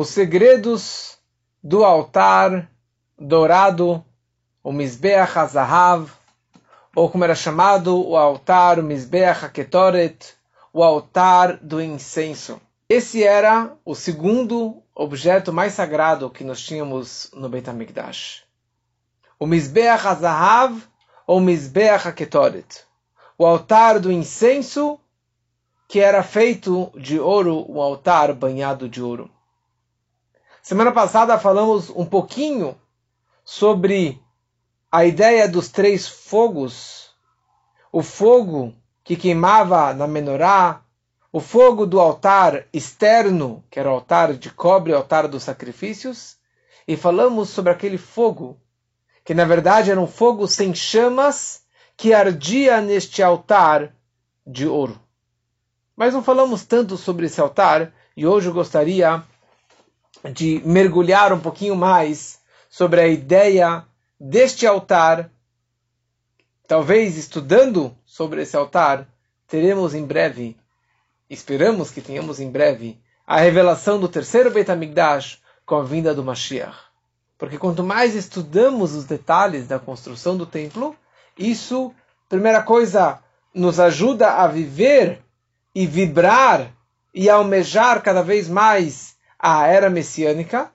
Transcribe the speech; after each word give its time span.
os 0.00 0.08
segredos 0.08 1.18
do 1.62 1.84
altar 1.84 2.70
dourado, 3.18 4.02
o 4.64 4.72
Mizbeach 4.72 5.38
HaZahav, 5.38 6.10
ou 6.96 7.10
como 7.10 7.22
era 7.22 7.34
chamado 7.34 8.02
o 8.08 8.16
altar, 8.16 8.78
o 8.78 8.82
Mizbeach 8.82 9.44
HaKetoret, 9.44 10.34
o 10.72 10.82
altar 10.82 11.58
do 11.58 11.82
incenso. 11.82 12.58
Esse 12.88 13.22
era 13.22 13.76
o 13.84 13.94
segundo 13.94 14.82
objeto 14.94 15.52
mais 15.52 15.74
sagrado 15.74 16.30
que 16.30 16.44
nós 16.44 16.62
tínhamos 16.62 17.30
no 17.34 17.50
Beit 17.50 17.68
HaMikdash. 17.68 18.44
O 19.38 19.46
Mizbeach 19.46 20.06
HaZahav 20.06 20.82
ou 21.26 21.40
Mizbeach 21.40 22.08
HaKetoret. 22.08 22.84
O 23.36 23.44
altar 23.44 24.00
do 24.00 24.10
incenso, 24.10 24.98
que 25.86 26.00
era 26.00 26.22
feito 26.22 26.90
de 26.96 27.20
ouro, 27.20 27.70
um 27.70 27.82
altar 27.82 28.32
banhado 28.32 28.88
de 28.88 29.02
ouro. 29.02 29.30
Semana 30.62 30.92
passada 30.92 31.38
falamos 31.38 31.88
um 31.90 32.04
pouquinho 32.04 32.78
sobre 33.42 34.20
a 34.92 35.06
ideia 35.06 35.48
dos 35.48 35.70
três 35.70 36.06
fogos, 36.06 37.10
o 37.90 38.02
fogo 38.02 38.74
que 39.02 39.16
queimava 39.16 39.94
na 39.94 40.06
menorá, 40.06 40.82
o 41.32 41.40
fogo 41.40 41.86
do 41.86 41.98
altar 41.98 42.66
externo, 42.72 43.64
que 43.70 43.80
era 43.80 43.90
o 43.90 43.94
altar 43.94 44.34
de 44.34 44.50
cobre, 44.50 44.92
o 44.92 44.96
altar 44.96 45.26
dos 45.28 45.44
sacrifícios, 45.44 46.36
e 46.86 46.94
falamos 46.94 47.48
sobre 47.48 47.72
aquele 47.72 47.96
fogo, 47.96 48.60
que 49.24 49.32
na 49.32 49.46
verdade 49.46 49.90
era 49.90 50.00
um 50.00 50.06
fogo 50.06 50.46
sem 50.46 50.74
chamas, 50.74 51.62
que 51.96 52.12
ardia 52.12 52.82
neste 52.82 53.22
altar 53.22 53.94
de 54.46 54.66
ouro. 54.66 55.00
Mas 55.96 56.12
não 56.12 56.22
falamos 56.22 56.64
tanto 56.66 56.98
sobre 56.98 57.26
esse 57.26 57.40
altar, 57.40 57.94
e 58.14 58.26
hoje 58.26 58.48
eu 58.48 58.54
gostaria 58.54 59.24
de 60.32 60.60
mergulhar 60.64 61.32
um 61.32 61.40
pouquinho 61.40 61.74
mais 61.74 62.40
sobre 62.68 63.00
a 63.00 63.08
ideia 63.08 63.84
deste 64.18 64.66
altar, 64.66 65.30
talvez 66.66 67.16
estudando 67.16 67.96
sobre 68.04 68.42
esse 68.42 68.56
altar, 68.56 69.08
teremos 69.46 69.94
em 69.94 70.04
breve, 70.04 70.56
esperamos 71.28 71.90
que 71.90 72.00
tenhamos 72.00 72.38
em 72.38 72.50
breve, 72.50 73.00
a 73.26 73.38
revelação 73.38 73.98
do 73.98 74.08
terceiro 74.08 74.50
Beit 74.50 74.70
HaMikdash 74.70 75.40
com 75.64 75.76
a 75.76 75.84
vinda 75.84 76.14
do 76.14 76.24
Mashiach. 76.24 76.76
Porque 77.38 77.56
quanto 77.56 77.82
mais 77.82 78.14
estudamos 78.14 78.94
os 78.94 79.04
detalhes 79.04 79.66
da 79.66 79.78
construção 79.78 80.36
do 80.36 80.44
templo, 80.44 80.94
isso, 81.38 81.94
primeira 82.28 82.62
coisa, 82.62 83.18
nos 83.54 83.80
ajuda 83.80 84.34
a 84.34 84.46
viver 84.46 85.22
e 85.74 85.86
vibrar 85.86 86.72
e 87.14 87.30
almejar 87.30 88.02
cada 88.02 88.22
vez 88.22 88.48
mais 88.48 89.16
a 89.40 89.66
era 89.66 89.88
messiânica. 89.88 90.70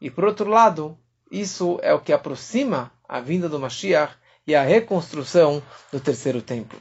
E 0.00 0.10
por 0.10 0.24
outro 0.24 0.48
lado, 0.48 0.98
isso 1.30 1.78
é 1.82 1.94
o 1.94 2.00
que 2.00 2.12
aproxima 2.12 2.90
a 3.08 3.20
vinda 3.20 3.48
do 3.48 3.60
Mashiach 3.60 4.14
e 4.46 4.54
a 4.54 4.62
reconstrução 4.62 5.62
do 5.92 6.00
terceiro 6.00 6.42
templo. 6.42 6.80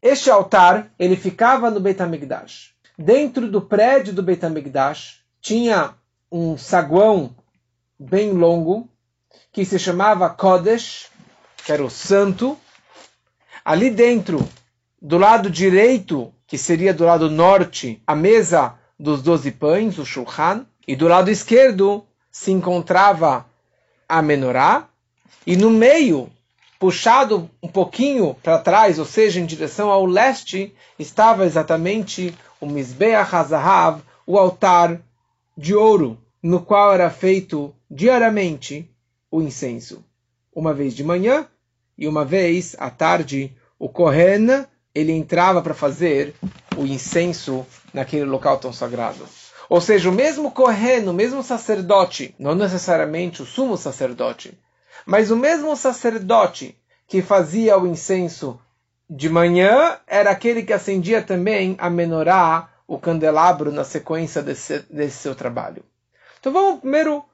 Este 0.00 0.30
altar, 0.30 0.90
ele 0.98 1.16
ficava 1.16 1.70
no 1.70 1.80
Beit 1.80 2.00
HaMikdash. 2.00 2.72
Dentro 2.96 3.50
do 3.50 3.60
prédio 3.60 4.12
do 4.12 4.22
Beit 4.22 4.44
HaMikdash 4.44 5.20
tinha 5.40 5.94
um 6.30 6.56
saguão 6.56 7.34
bem 7.98 8.32
longo 8.32 8.88
que 9.52 9.64
se 9.64 9.78
chamava 9.78 10.30
Kodesh, 10.30 11.08
que 11.64 11.72
era 11.72 11.84
o 11.84 11.90
santo. 11.90 12.56
Ali 13.64 13.90
dentro, 13.90 14.48
do 15.00 15.18
lado 15.18 15.50
direito, 15.50 16.32
que 16.46 16.56
seria 16.56 16.94
do 16.94 17.04
lado 17.04 17.30
norte, 17.30 18.02
a 18.06 18.14
mesa 18.14 18.78
dos 19.00 19.22
doze 19.22 19.50
pães, 19.50 19.98
o 19.98 20.04
Shulchan, 20.04 20.66
e 20.86 20.94
do 20.94 21.08
lado 21.08 21.30
esquerdo 21.30 22.04
se 22.30 22.52
encontrava 22.52 23.46
a 24.06 24.20
menorá, 24.20 24.88
e 25.46 25.56
no 25.56 25.70
meio, 25.70 26.30
puxado 26.78 27.50
um 27.62 27.68
pouquinho 27.68 28.34
para 28.42 28.58
trás, 28.58 28.98
ou 28.98 29.06
seja, 29.06 29.40
em 29.40 29.46
direção 29.46 29.90
ao 29.90 30.04
leste, 30.04 30.74
estava 30.98 31.46
exatamente 31.46 32.36
o 32.60 32.66
Mizbeach 32.66 33.34
HaZahav, 33.34 34.02
o 34.26 34.38
altar 34.38 35.00
de 35.56 35.74
ouro, 35.74 36.18
no 36.42 36.60
qual 36.60 36.92
era 36.92 37.08
feito 37.08 37.74
diariamente 37.90 38.90
o 39.30 39.40
incenso. 39.40 40.04
Uma 40.54 40.74
vez 40.74 40.94
de 40.94 41.02
manhã 41.02 41.46
e 41.96 42.06
uma 42.06 42.24
vez 42.24 42.76
à 42.78 42.90
tarde, 42.90 43.56
o 43.78 43.88
Kohen 43.88 44.66
ele 44.94 45.12
entrava 45.12 45.62
para 45.62 45.72
fazer 45.72 46.34
o 46.80 46.86
incenso 46.86 47.66
naquele 47.92 48.24
local 48.24 48.58
tão 48.58 48.72
sagrado. 48.72 49.26
Ou 49.68 49.80
seja, 49.80 50.08
o 50.08 50.12
mesmo 50.12 50.50
Kohen, 50.50 51.08
o 51.08 51.12
mesmo 51.12 51.42
sacerdote, 51.42 52.34
não 52.38 52.54
necessariamente 52.54 53.42
o 53.42 53.46
sumo 53.46 53.76
sacerdote, 53.76 54.58
mas 55.04 55.30
o 55.30 55.36
mesmo 55.36 55.76
sacerdote 55.76 56.76
que 57.06 57.22
fazia 57.22 57.78
o 57.78 57.86
incenso 57.86 58.58
de 59.08 59.28
manhã 59.28 59.98
era 60.06 60.30
aquele 60.30 60.62
que 60.62 60.72
acendia 60.72 61.22
também 61.22 61.76
a 61.78 61.90
menorá, 61.90 62.70
o 62.86 62.98
candelabro, 62.98 63.70
na 63.70 63.84
sequência 63.84 64.42
desse, 64.42 64.80
desse 64.90 65.18
seu 65.18 65.34
trabalho. 65.34 65.84
Então 66.40 66.52
vamos 66.52 66.80
primeiro 66.80 67.24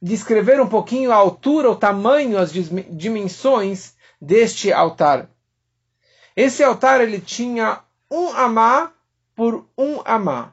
descrever 0.00 0.60
um 0.60 0.68
pouquinho 0.68 1.10
a 1.10 1.16
altura, 1.16 1.70
o 1.70 1.76
tamanho, 1.76 2.38
as 2.38 2.52
dimensões 2.52 3.94
deste 4.20 4.72
altar. 4.72 5.28
Esse 6.36 6.62
altar 6.62 7.00
ele 7.00 7.20
tinha 7.20 7.80
um 8.10 8.32
amá 8.32 8.92
por 9.36 9.66
um 9.78 10.00
amá. 10.04 10.52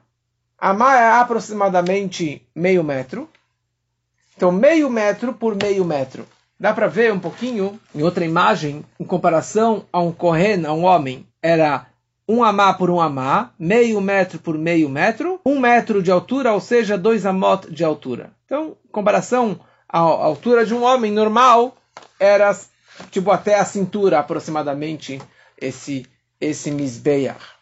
Amá 0.58 0.96
é 0.98 1.12
aproximadamente 1.20 2.48
meio 2.56 2.84
metro. 2.84 3.30
Então, 4.36 4.52
meio 4.52 4.90
metro 4.90 5.34
por 5.34 5.56
meio 5.56 5.84
metro. 5.84 6.26
Dá 6.60 6.74
para 6.74 6.88
ver 6.88 7.12
um 7.12 7.20
pouquinho 7.20 7.80
em 7.94 8.04
outra 8.04 8.26
imagem, 8.26 8.86
em 9.00 9.06
comparação 9.06 9.86
a 9.92 10.00
um 10.00 10.12
corren, 10.12 10.66
a 10.66 10.74
um 10.74 10.86
homem, 10.86 11.28
era 11.42 11.88
um 12.28 12.44
amá 12.44 12.74
por 12.74 12.90
um 12.90 13.00
amá, 13.00 13.52
meio 13.58 14.02
metro 14.02 14.40
por 14.40 14.58
meio 14.58 14.90
metro, 14.90 15.40
um 15.46 15.60
metro 15.60 16.02
de 16.02 16.12
altura, 16.12 16.54
ou 16.54 16.60
seja, 16.60 16.98
dois 16.98 17.26
amot 17.26 17.72
de 17.72 17.84
altura. 17.84 18.32
Então, 18.46 18.76
em 18.86 18.92
comparação 18.92 19.60
à 19.88 20.00
altura 20.00 20.66
de 20.66 20.74
um 20.74 20.84
homem 20.84 21.12
normal, 21.12 21.78
era 22.20 22.56
tipo 23.12 23.32
até 23.32 23.56
a 23.56 23.66
cintura 23.66 24.20
aproximadamente 24.20 25.22
esse 25.60 26.06
esse 26.40 26.72
misbeach. 26.72 27.56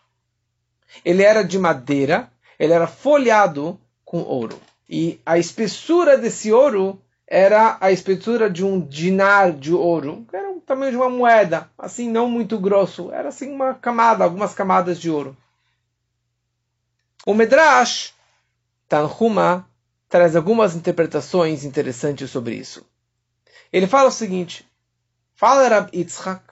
Ele 1.03 1.23
era 1.23 1.43
de 1.43 1.57
madeira, 1.59 2.31
ele 2.57 2.73
era 2.73 2.87
folhado 2.87 3.79
com 4.03 4.21
ouro. 4.21 4.59
E 4.87 5.19
a 5.25 5.37
espessura 5.37 6.17
desse 6.17 6.51
ouro 6.51 7.01
era 7.27 7.77
a 7.81 7.91
espessura 7.91 8.49
de 8.49 8.63
um 8.63 8.79
dinar 8.79 9.51
de 9.51 9.73
ouro, 9.73 10.25
que 10.29 10.35
era 10.35 10.51
o 10.51 10.61
tamanho 10.61 10.91
de 10.91 10.97
uma 10.97 11.09
moeda, 11.09 11.69
assim, 11.77 12.09
não 12.09 12.29
muito 12.29 12.59
grosso. 12.59 13.11
Era 13.11 13.29
assim 13.29 13.51
uma 13.51 13.73
camada, 13.73 14.23
algumas 14.23 14.53
camadas 14.53 14.99
de 14.99 15.09
ouro. 15.09 15.35
O 17.25 17.33
Medrash, 17.33 18.13
Tanhuma, 18.87 19.67
traz 20.07 20.35
algumas 20.35 20.75
interpretações 20.75 21.65
interessantes 21.65 22.29
sobre 22.29 22.55
isso. 22.55 22.85
Ele 23.73 23.87
fala 23.87 24.09
o 24.09 24.11
seguinte, 24.11 24.65
fala 25.33 25.67
Rab 25.67 25.89
Yitzhak, 25.91 26.43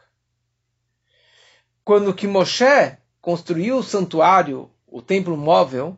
quando 1.83 2.13
que 2.13 2.27
Moshe 2.27 2.97
construiu 3.21 3.77
o 3.77 3.83
santuário, 3.83 4.69
o 4.87 5.01
templo 5.01 5.35
móvel, 5.35 5.97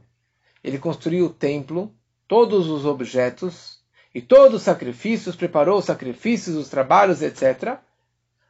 ele 0.64 0.78
construiu 0.78 1.26
o 1.26 1.30
templo, 1.30 1.92
todos 2.28 2.68
os 2.70 2.86
objetos 2.86 3.80
e 4.14 4.22
todos 4.22 4.56
os 4.56 4.62
sacrifícios, 4.64 5.36
preparou 5.36 5.78
os 5.78 5.86
sacrifícios, 5.86 6.56
os 6.56 6.70
trabalhos, 6.70 7.22
etc. 7.22 7.78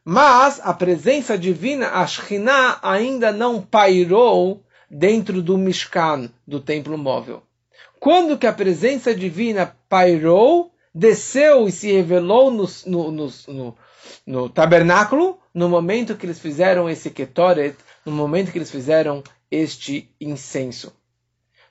Mas 0.03 0.62
a 0.63 0.73
presença 0.73 1.38
divina, 1.38 1.90
a 1.90 2.06
Shekhinah, 2.06 2.79
ainda 2.81 3.31
não 3.31 3.62
pairou 3.62 4.63
dentro 4.90 5.41
do 5.41 5.57
Mishkan, 5.57 6.29
do 6.47 6.59
templo 6.59 6.97
móvel. 6.97 7.41
Quando 8.00 8.38
que 8.38 8.46
a 8.46 8.53
presença 8.53 9.16
divina 9.16 9.75
pairou, 9.90 10.72
desceu 10.93 11.67
e 11.67 11.72
se 11.72 11.91
revelou 11.91 12.52
no, 12.52 12.67
no, 12.85 13.11
no, 13.11 13.76
no 14.25 14.49
tabernáculo, 14.49 15.40
no 15.53 15.69
momento 15.69 16.16
que 16.16 16.25
eles 16.25 16.40
fizeram 16.40 16.90
esse 16.90 17.09
ketoret, 17.09 17.75
no 18.05 18.11
momento 18.11 18.52
que 18.52 18.57
eles 18.57 18.72
fizeram 18.72 19.23
este 19.49 20.09
incenso. 20.19 20.93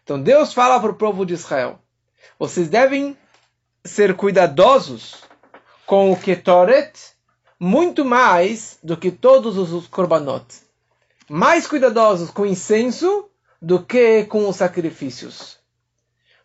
Então 0.02 0.20
Deus 0.20 0.52
fala 0.52 0.81
para 0.81 0.90
o 0.90 0.96
povo 0.96 1.25
de 1.25 1.34
Israel: 1.34 1.78
vocês 2.38 2.69
devem 2.69 3.16
ser 3.84 4.14
cuidadosos 4.14 5.22
com 5.86 6.12
o 6.12 6.16
ketoret 6.16 6.92
muito 7.58 8.04
mais 8.04 8.78
do 8.82 8.96
que 8.96 9.10
todos 9.10 9.56
os 9.56 9.86
korbanot. 9.86 10.46
Mais 11.28 11.66
cuidadosos 11.66 12.31
com 12.31 12.42
o 12.42 12.46
incenso 12.46 13.31
do 13.60 13.82
que 13.82 14.25
com 14.25 14.48
os 14.48 14.56
sacrifícios. 14.56 15.58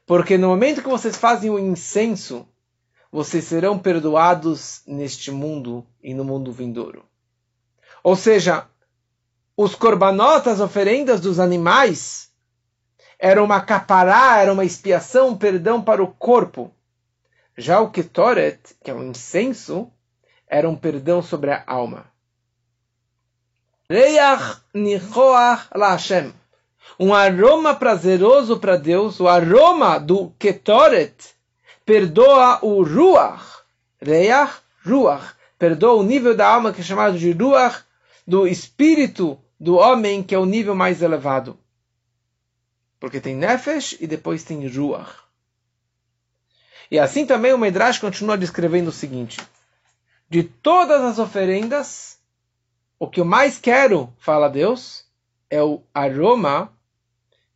Porque 0.05 0.37
no 0.37 0.47
momento 0.47 0.81
que 0.81 0.89
vocês 0.89 1.17
fazem 1.17 1.49
o 1.49 1.59
incenso, 1.59 2.47
vocês 3.11 3.43
serão 3.45 3.77
perdoados 3.77 4.81
neste 4.85 5.31
mundo 5.31 5.85
e 6.01 6.13
no 6.13 6.23
mundo 6.23 6.51
vindouro. 6.51 7.03
Ou 8.03 8.15
seja, 8.15 8.67
os 9.57 9.75
korbanot, 9.75 10.47
as 10.47 10.59
oferendas 10.59 11.19
dos 11.19 11.39
animais, 11.39 12.31
era 13.17 13.43
uma 13.43 13.59
capará, 13.59 14.37
era 14.37 14.53
uma 14.53 14.63
expiação, 14.63 15.29
um 15.29 15.37
perdão 15.37 15.81
para 15.81 16.01
o 16.01 16.07
corpo. 16.07 16.71
Já 17.57 17.81
o 17.81 17.91
ketoret, 17.91 18.59
que 18.81 18.89
é 18.89 18.93
o 18.93 19.03
incenso, 19.03 19.91
era 20.47 20.69
um 20.69 20.75
perdão 20.75 21.21
sobre 21.21 21.51
a 21.51 21.63
alma. 21.67 22.05
Reach 23.89 24.61
nichoach 24.73 25.67
la 25.75 25.91
Hashem. 25.91 26.33
Um 26.97 27.13
aroma 27.13 27.75
prazeroso 27.75 28.59
para 28.59 28.77
Deus, 28.77 29.19
o 29.19 29.27
aroma 29.27 29.99
do 29.99 30.29
ketoret, 30.39 31.35
perdoa 31.89 32.63
o 32.63 32.83
ruach. 32.83 33.63
Reach, 33.99 34.61
ruach. 34.85 35.33
Perdoa 35.57 35.95
o 35.95 36.03
nível 36.03 36.35
da 36.35 36.47
alma 36.47 36.71
que 36.71 36.81
é 36.81 36.83
chamado 36.83 37.17
de 37.17 37.31
ruach, 37.31 37.83
do 38.27 38.47
espírito 38.47 39.39
do 39.59 39.75
homem, 39.75 40.21
que 40.21 40.35
é 40.35 40.37
o 40.37 40.45
nível 40.45 40.75
mais 40.75 41.01
elevado. 41.01 41.59
Porque 42.99 43.19
tem 43.19 43.35
nefesh 43.35 43.97
e 43.99 44.05
depois 44.05 44.43
tem 44.43 44.67
ruach. 44.67 45.15
E 46.91 46.99
assim 46.99 47.25
também 47.25 47.53
o 47.53 47.57
Medrash 47.57 47.97
continua 47.97 48.37
descrevendo 48.37 48.89
o 48.89 48.93
seguinte: 48.93 49.39
de 50.29 50.43
todas 50.43 51.01
as 51.01 51.17
oferendas, 51.17 52.19
o 52.99 53.09
que 53.09 53.19
eu 53.19 53.25
mais 53.25 53.57
quero, 53.57 54.13
fala 54.19 54.47
Deus, 54.47 55.05
é 55.49 55.63
o 55.63 55.81
aroma 55.91 56.71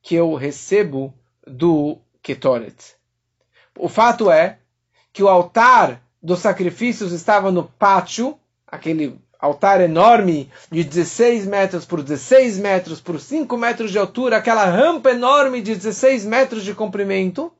que 0.01 0.15
eu 0.15 0.33
recebo 0.33 1.13
do 1.45 1.99
Ketoret. 2.23 2.95
O 3.77 3.89
fato 3.89 4.31
é 4.31 4.59
que 5.11 5.23
o 5.23 5.27
altar 5.27 6.01
dos 6.21 6.39
sacrifícios 6.39 7.11
estava 7.11 7.51
no 7.51 7.63
pátio, 7.63 8.39
aquele 8.67 9.19
altar 9.39 9.81
enorme 9.81 10.49
de 10.71 10.85
16 10.85 11.45
metros 11.45 11.85
por 11.85 12.01
16 12.01 12.57
metros 12.59 13.01
por 13.01 13.19
5 13.19 13.57
metros 13.57 13.91
de 13.91 13.99
altura, 13.99 14.37
aquela 14.37 14.63
rampa 14.65 15.11
enorme 15.11 15.61
de 15.61 15.75
16 15.75 16.23
metros 16.23 16.63
de 16.63 16.73
comprimento. 16.73 17.51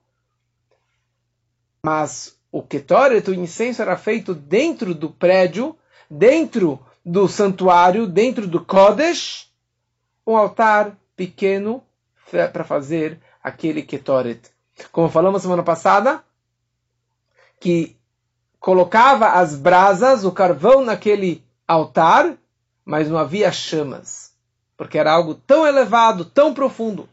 Mas 1.86 2.38
o 2.50 2.64
Ketoret, 2.64 3.28
o 3.28 3.34
incenso, 3.34 3.82
era 3.82 3.98
feito 3.98 4.34
dentro 4.34 4.96
do 4.96 5.10
prédio, 5.10 5.78
dentro 6.10 6.80
do 7.04 7.28
santuário, 7.28 8.08
dentro 8.08 8.48
do 8.48 8.64
Kodesh, 8.64 9.52
um 10.26 10.38
altar 10.38 10.98
pequeno 11.18 11.84
para 12.32 12.64
fazer 12.64 13.20
aquele 13.44 13.82
Ketoret. 13.82 14.53
Como 14.92 15.10
falamos 15.10 15.42
semana 15.42 15.64
passada, 15.64 16.24
que 17.60 17.96
colocava 18.60 19.28
as 19.30 19.56
brasas, 19.56 20.24
o 20.24 20.32
carvão 20.32 20.84
naquele 20.84 21.44
altar, 21.68 22.38
mas 22.86 23.10
não 23.10 23.18
havia 23.18 23.52
chamas, 23.52 24.34
porque 24.78 24.98
era 24.98 25.12
algo 25.12 25.36
tão 25.36 25.66
elevado, 25.66 26.26
tão 26.26 26.54
profundo. 26.54 27.10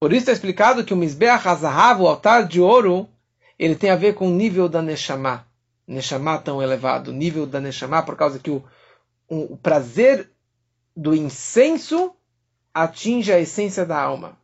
Por 0.00 0.12
isso 0.12 0.20
está 0.20 0.32
explicado 0.32 0.84
que 0.84 0.94
o 0.94 0.96
Mizbeach 0.96 1.46
Hazahav, 1.46 2.00
o 2.00 2.06
altar 2.06 2.46
de 2.46 2.60
ouro, 2.60 3.08
ele 3.58 3.74
tem 3.74 3.90
a 3.90 3.96
ver 3.96 4.14
com 4.14 4.28
o 4.28 4.34
nível 4.34 4.68
da 4.68 4.80
Neshama. 4.80 5.46
Neshama 5.86 6.38
tão 6.38 6.62
elevado, 6.62 7.12
nível 7.12 7.46
da 7.46 7.60
Neshama, 7.60 8.02
por 8.02 8.16
causa 8.16 8.38
que 8.38 8.50
o, 8.50 8.62
o 9.28 9.56
prazer 9.56 10.30
do 10.96 11.14
incenso 11.14 12.14
atinge 12.72 13.32
a 13.32 13.40
essência 13.40 13.84
da 13.84 14.00
alma. 14.00 14.36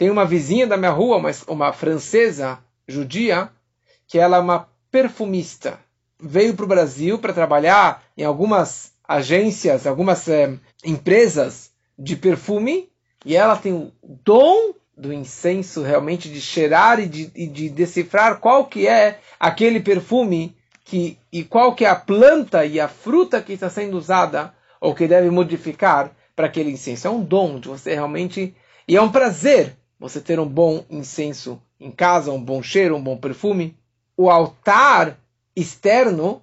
Tem 0.00 0.08
uma 0.08 0.24
vizinha 0.24 0.66
da 0.66 0.78
minha 0.78 0.90
rua, 0.90 1.18
uma, 1.18 1.30
uma 1.46 1.72
francesa 1.74 2.58
judia, 2.88 3.50
que 4.08 4.18
ela 4.18 4.38
é 4.38 4.40
uma 4.40 4.66
perfumista. 4.90 5.78
Veio 6.18 6.54
para 6.54 6.64
o 6.64 6.68
Brasil 6.68 7.18
para 7.18 7.34
trabalhar 7.34 8.02
em 8.16 8.24
algumas 8.24 8.94
agências, 9.06 9.86
algumas 9.86 10.26
é, 10.26 10.56
empresas 10.82 11.70
de 11.98 12.16
perfume, 12.16 12.88
e 13.26 13.36
ela 13.36 13.56
tem 13.56 13.74
o 13.74 13.92
dom 14.24 14.72
do 14.96 15.12
incenso 15.12 15.82
realmente 15.82 16.30
de 16.30 16.40
cheirar 16.40 16.98
e 16.98 17.06
de, 17.06 17.30
e 17.34 17.46
de 17.46 17.68
decifrar 17.68 18.38
qual 18.38 18.64
que 18.64 18.88
é 18.88 19.20
aquele 19.38 19.80
perfume 19.80 20.56
que, 20.82 21.18
e 21.30 21.44
qual 21.44 21.74
que 21.74 21.84
é 21.84 21.90
a 21.90 21.94
planta 21.94 22.64
e 22.64 22.80
a 22.80 22.88
fruta 22.88 23.42
que 23.42 23.52
está 23.52 23.68
sendo 23.68 23.98
usada 23.98 24.54
ou 24.80 24.94
que 24.94 25.06
deve 25.06 25.28
modificar 25.28 26.10
para 26.34 26.46
aquele 26.46 26.70
incenso. 26.70 27.06
É 27.06 27.10
um 27.10 27.22
dom 27.22 27.60
de 27.60 27.68
você 27.68 27.92
realmente 27.92 28.56
e 28.88 28.96
é 28.96 29.02
um 29.02 29.12
prazer 29.12 29.76
você 30.00 30.18
ter 30.18 30.40
um 30.40 30.48
bom 30.48 30.82
incenso 30.88 31.60
em 31.78 31.90
casa, 31.90 32.32
um 32.32 32.42
bom 32.42 32.62
cheiro, 32.62 32.96
um 32.96 33.02
bom 33.02 33.18
perfume. 33.18 33.76
O 34.16 34.30
altar 34.30 35.18
externo, 35.54 36.42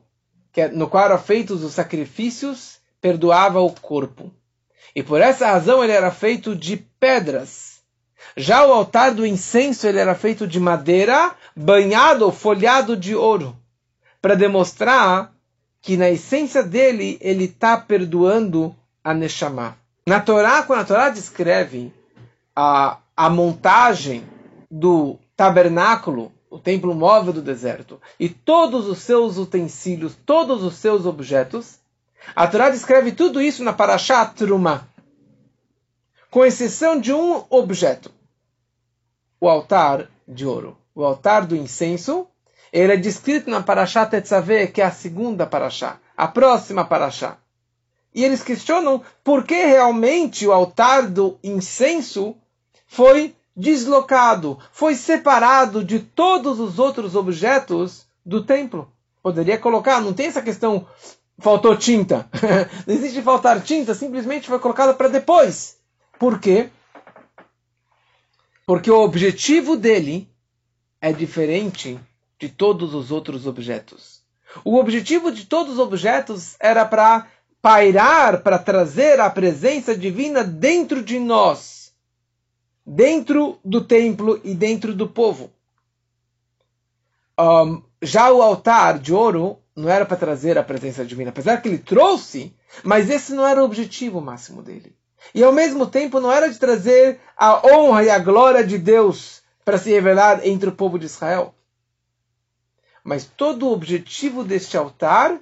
que 0.54 0.62
é, 0.62 0.68
no 0.68 0.88
qual 0.88 1.06
eram 1.06 1.18
feitos 1.18 1.63
os 1.63 1.74
sacrifícios, 1.74 2.77
perdoava 3.01 3.59
o 3.59 3.71
corpo. 3.71 4.31
E 4.95 5.01
por 5.01 5.19
essa 5.19 5.48
razão 5.48 5.83
ele 5.83 5.94
era 5.94 6.12
feito 6.12 6.56
de 6.56 6.77
pedras. 6.77 7.81
Já 8.36 8.63
o 8.63 8.71
altar 8.71 9.12
do 9.13 9.25
incenso 9.25 9.88
ele 9.88 10.00
era 10.00 10.13
feito 10.13 10.48
de 10.48 10.59
madeira, 10.59 11.36
banhado 11.56 12.25
ou 12.25 12.31
folhado 12.31 12.95
de 12.95 13.15
ouro, 13.15 13.57
para 14.21 14.36
demonstrar 14.36 15.33
que 15.81 15.98
na 15.98 16.09
essência 16.09 16.62
dele 16.62 17.18
ele 17.21 17.45
está 17.45 17.75
perdoando 17.77 18.75
a 19.04 19.13
Neshama. 19.13 19.77
Na 20.06 20.19
Torá, 20.19 20.62
quando 20.63 20.81
a 20.81 20.86
Torá 20.86 21.09
descreve 21.09 21.92
a, 22.56 22.98
a 23.17 23.31
montagem 23.31 24.23
do 24.69 25.17
tabernáculo, 25.35 26.31
o 26.51 26.59
templo 26.59 26.93
móvel 26.93 27.33
do 27.33 27.41
deserto, 27.41 27.99
e 28.19 28.29
todos 28.29 28.87
os 28.87 28.99
seus 28.99 29.37
utensílios, 29.37 30.15
todos 30.23 30.63
os 30.63 30.75
seus 30.75 31.07
objetos, 31.07 31.79
a 32.35 32.45
Torá 32.45 32.69
descreve 32.69 33.11
tudo 33.11 33.41
isso 33.41 33.63
na 33.63 33.73
Parashá 33.73 34.23
Truma, 34.23 34.87
com 36.29 36.45
exceção 36.45 36.99
de 36.99 37.11
um 37.11 37.43
objeto, 37.49 38.11
o 39.41 39.49
altar 39.49 40.07
de 40.27 40.45
ouro, 40.45 40.77
o 40.93 41.03
altar 41.03 41.47
do 41.47 41.55
incenso. 41.55 42.27
Ele 42.71 42.93
é 42.93 42.97
descrito 42.97 43.49
na 43.49 43.63
Parashá 43.63 44.05
Tetzaveh, 44.05 44.67
que 44.67 44.81
é 44.81 44.85
a 44.85 44.91
segunda 44.91 45.47
Parashá, 45.47 45.99
a 46.15 46.27
próxima 46.27 46.85
Parashá. 46.85 47.37
E 48.13 48.23
eles 48.23 48.43
questionam 48.43 49.01
por 49.23 49.43
que 49.43 49.55
realmente 49.55 50.45
o 50.45 50.51
altar 50.51 51.07
do 51.07 51.39
incenso 51.43 52.35
foi 52.87 53.35
deslocado, 53.55 54.57
foi 54.71 54.95
separado 54.95 55.83
de 55.83 55.99
todos 55.99 56.59
os 56.59 56.79
outros 56.79 57.15
objetos 57.15 58.05
do 58.25 58.43
templo. 58.43 58.91
Poderia 59.21 59.57
colocar, 59.57 60.01
não 60.01 60.13
tem 60.13 60.27
essa 60.27 60.41
questão 60.41 60.87
faltou 61.39 61.75
tinta. 61.75 62.27
Não 62.87 62.95
existe 62.95 63.21
faltar 63.21 63.61
tinta, 63.61 63.93
simplesmente 63.93 64.47
foi 64.47 64.59
colocada 64.59 64.93
para 64.93 65.07
depois. 65.07 65.77
Por 66.17 66.39
quê? 66.39 66.69
Porque 68.65 68.89
o 68.89 69.01
objetivo 69.01 69.77
dele 69.77 70.27
é 70.99 71.13
diferente 71.13 71.99
de 72.39 72.49
todos 72.49 72.94
os 72.94 73.11
outros 73.11 73.45
objetos. 73.45 74.21
O 74.63 74.77
objetivo 74.77 75.31
de 75.31 75.45
todos 75.45 75.73
os 75.73 75.79
objetos 75.79 76.56
era 76.59 76.85
para 76.85 77.27
pairar, 77.61 78.41
para 78.41 78.57
trazer 78.57 79.19
a 79.19 79.29
presença 79.29 79.95
divina 79.95 80.44
dentro 80.44 81.03
de 81.03 81.19
nós, 81.19 81.76
dentro 82.87 83.59
do 83.65 83.83
templo 83.83 84.39
e 84.45 84.56
dentro 84.56 84.94
do 84.94 85.09
povo. 85.09 85.51
Um, 87.37 87.83
já 88.01 88.31
o 88.31 88.41
altar 88.41 88.97
de 88.97 89.13
ouro 89.13 89.59
não 89.75 89.89
era 89.89 90.06
para 90.06 90.15
trazer 90.15 90.57
a 90.57 90.63
presença 90.63 91.03
divina, 91.03 91.31
apesar 91.31 91.61
que 91.61 91.67
ele 91.67 91.77
trouxe, 91.77 92.56
mas 92.83 93.09
esse 93.09 93.33
não 93.33 93.45
era 93.45 93.61
o 93.61 93.65
objetivo 93.65 94.21
máximo 94.21 94.63
dele. 94.63 94.95
E 95.35 95.44
ao 95.44 95.51
mesmo 95.51 95.85
tempo 95.85 96.21
não 96.21 96.31
era 96.31 96.49
de 96.49 96.57
trazer 96.57 97.19
a 97.35 97.67
honra 97.67 98.06
e 98.06 98.09
a 98.09 98.17
glória 98.17 98.65
de 98.65 98.77
Deus 98.77 99.41
para 99.65 99.77
se 99.77 99.91
revelar 99.91 100.47
entre 100.47 100.69
o 100.69 100.75
povo 100.75 100.97
de 100.97 101.07
Israel. 101.07 101.53
Mas 103.03 103.25
todo 103.25 103.67
o 103.67 103.73
objetivo 103.73 104.44
deste 104.44 104.77
altar 104.77 105.37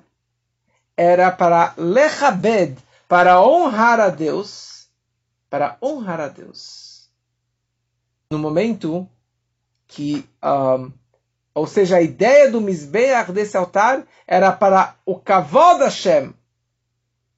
era 0.97 1.31
para 1.31 1.75
lechabed, 1.77 2.77
para 3.07 3.39
honrar 3.41 3.99
a 3.99 4.09
Deus, 4.09 4.87
para 5.49 5.77
honrar 5.81 6.19
a 6.19 6.27
Deus. 6.27 6.94
No 8.31 8.39
momento 8.39 9.07
que 9.87 10.27
um, 10.43 10.91
ou 11.55 11.65
seja, 11.65 11.95
a 11.95 12.01
ideia 12.01 12.51
do 12.51 12.59
Mizbeach 12.59 13.31
desse 13.31 13.55
altar 13.55 14.05
era 14.27 14.51
para 14.51 14.93
o 15.05 15.17
Kavod 15.17 15.81
Hashem, 15.81 16.33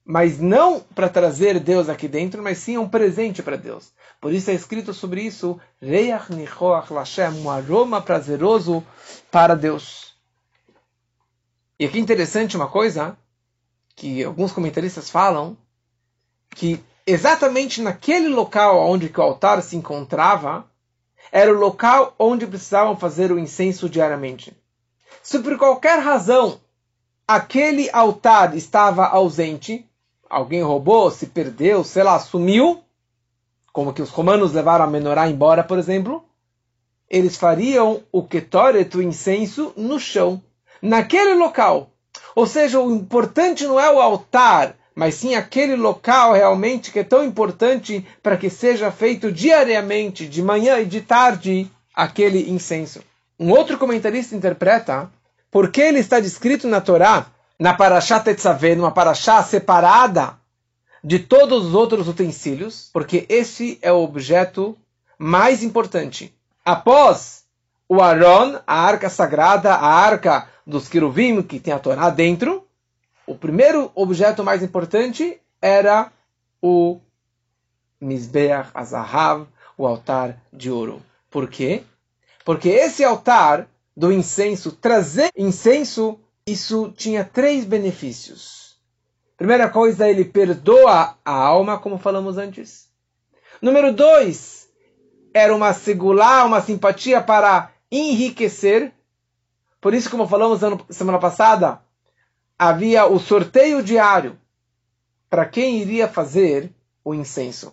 mas 0.04 0.40
não 0.40 0.80
para 0.80 1.08
trazer 1.08 1.60
Deus 1.60 1.88
aqui 1.88 2.08
dentro, 2.08 2.42
mas 2.42 2.58
sim 2.58 2.76
um 2.76 2.88
presente 2.88 3.44
para 3.44 3.56
Deus. 3.56 3.92
Por 4.20 4.32
isso 4.32 4.50
é 4.50 4.54
escrito 4.54 4.92
sobre 4.92 5.22
isso, 5.22 5.60
Reach 5.80 6.32
Nichoach 6.32 6.92
Lashem, 6.92 7.30
um 7.42 7.48
aroma 7.48 8.02
prazeroso 8.02 8.84
para 9.30 9.54
Deus. 9.54 10.16
E 11.78 11.84
aqui 11.84 12.00
interessante 12.00 12.56
uma 12.56 12.66
coisa, 12.66 13.16
que 13.94 14.24
alguns 14.24 14.50
comentaristas 14.50 15.08
falam, 15.08 15.56
que 16.56 16.82
exatamente 17.06 17.80
naquele 17.80 18.28
local 18.28 18.80
onde 18.80 19.12
o 19.16 19.22
altar 19.22 19.62
se 19.62 19.76
encontrava, 19.76 20.68
era 21.30 21.52
o 21.52 21.58
local 21.58 22.14
onde 22.18 22.46
precisavam 22.46 22.96
fazer 22.96 23.30
o 23.32 23.38
incenso 23.38 23.88
diariamente. 23.88 24.56
Se 25.22 25.38
por 25.38 25.56
qualquer 25.58 25.98
razão 25.98 26.60
aquele 27.26 27.90
altar 27.92 28.56
estava 28.56 29.06
ausente, 29.06 29.86
alguém 30.28 30.62
roubou, 30.62 31.10
se 31.10 31.26
perdeu, 31.26 31.84
sei 31.84 32.02
lá, 32.02 32.18
sumiu, 32.18 32.82
como 33.72 33.92
que 33.92 34.02
os 34.02 34.10
romanos 34.10 34.52
levaram 34.52 34.84
a 34.84 34.88
menorá 34.88 35.28
embora, 35.28 35.62
por 35.62 35.78
exemplo, 35.78 36.24
eles 37.08 37.36
fariam 37.36 38.02
o 38.12 38.22
ketoret, 38.22 38.94
o 38.96 39.02
incenso, 39.02 39.72
no 39.76 39.98
chão, 39.98 40.42
naquele 40.80 41.34
local. 41.34 41.90
Ou 42.34 42.46
seja, 42.46 42.80
o 42.80 42.90
importante 42.90 43.66
não 43.66 43.78
é 43.78 43.90
o 43.90 44.00
altar, 44.00 44.76
mas 44.98 45.14
sim 45.14 45.36
aquele 45.36 45.76
local 45.76 46.32
realmente 46.32 46.90
que 46.90 46.98
é 46.98 47.04
tão 47.04 47.24
importante 47.24 48.04
para 48.20 48.36
que 48.36 48.50
seja 48.50 48.90
feito 48.90 49.30
diariamente, 49.30 50.26
de 50.26 50.42
manhã 50.42 50.80
e 50.80 50.84
de 50.84 51.00
tarde, 51.00 51.70
aquele 51.94 52.50
incenso. 52.50 53.00
Um 53.38 53.52
outro 53.52 53.78
comentarista 53.78 54.34
interpreta 54.34 55.08
porque 55.52 55.80
ele 55.80 56.00
está 56.00 56.18
descrito 56.18 56.66
na 56.66 56.80
Torá, 56.80 57.26
na 57.56 57.74
Parashá 57.74 58.18
Tetzaveh, 58.18 58.74
numa 58.74 58.90
Parashá 58.90 59.40
separada 59.40 60.34
de 61.04 61.20
todos 61.20 61.66
os 61.66 61.74
outros 61.74 62.08
utensílios, 62.08 62.90
porque 62.92 63.24
esse 63.28 63.78
é 63.80 63.92
o 63.92 64.02
objeto 64.02 64.76
mais 65.16 65.62
importante. 65.62 66.34
Após 66.64 67.44
o 67.88 68.02
Aron, 68.02 68.58
a 68.66 68.80
arca 68.80 69.08
sagrada, 69.08 69.74
a 69.74 69.86
arca 69.86 70.48
dos 70.66 70.88
querubim, 70.88 71.40
que 71.40 71.60
tem 71.60 71.72
a 71.72 71.78
Torá 71.78 72.10
dentro, 72.10 72.66
o 73.28 73.34
primeiro 73.34 73.92
objeto 73.94 74.42
mais 74.42 74.62
importante 74.62 75.38
era 75.60 76.10
o 76.62 76.98
Mizbeach 78.00 78.70
Azahav, 78.72 79.46
o 79.76 79.86
altar 79.86 80.40
de 80.50 80.70
ouro. 80.70 81.02
Por 81.30 81.48
quê? 81.48 81.82
Porque 82.42 82.70
esse 82.70 83.04
altar 83.04 83.68
do 83.94 84.10
incenso, 84.10 84.72
trazer 84.72 85.30
incenso, 85.36 86.18
isso 86.46 86.90
tinha 86.96 87.22
três 87.22 87.66
benefícios. 87.66 88.78
Primeira 89.36 89.68
coisa, 89.68 90.08
ele 90.08 90.24
perdoa 90.24 91.18
a 91.22 91.32
alma, 91.32 91.78
como 91.78 91.98
falamos 91.98 92.38
antes. 92.38 92.88
Número 93.60 93.92
dois, 93.92 94.68
era 95.34 95.54
uma 95.54 95.74
segulá, 95.74 96.44
uma 96.46 96.62
simpatia 96.62 97.20
para 97.20 97.70
enriquecer. 97.92 98.90
Por 99.82 99.92
isso, 99.92 100.10
como 100.10 100.26
falamos 100.26 100.60
semana 100.88 101.18
passada, 101.18 101.82
havia 102.58 103.06
o 103.06 103.18
sorteio 103.18 103.82
diário 103.82 104.38
para 105.30 105.46
quem 105.46 105.78
iria 105.78 106.08
fazer 106.08 106.72
o 107.04 107.14
incenso. 107.14 107.72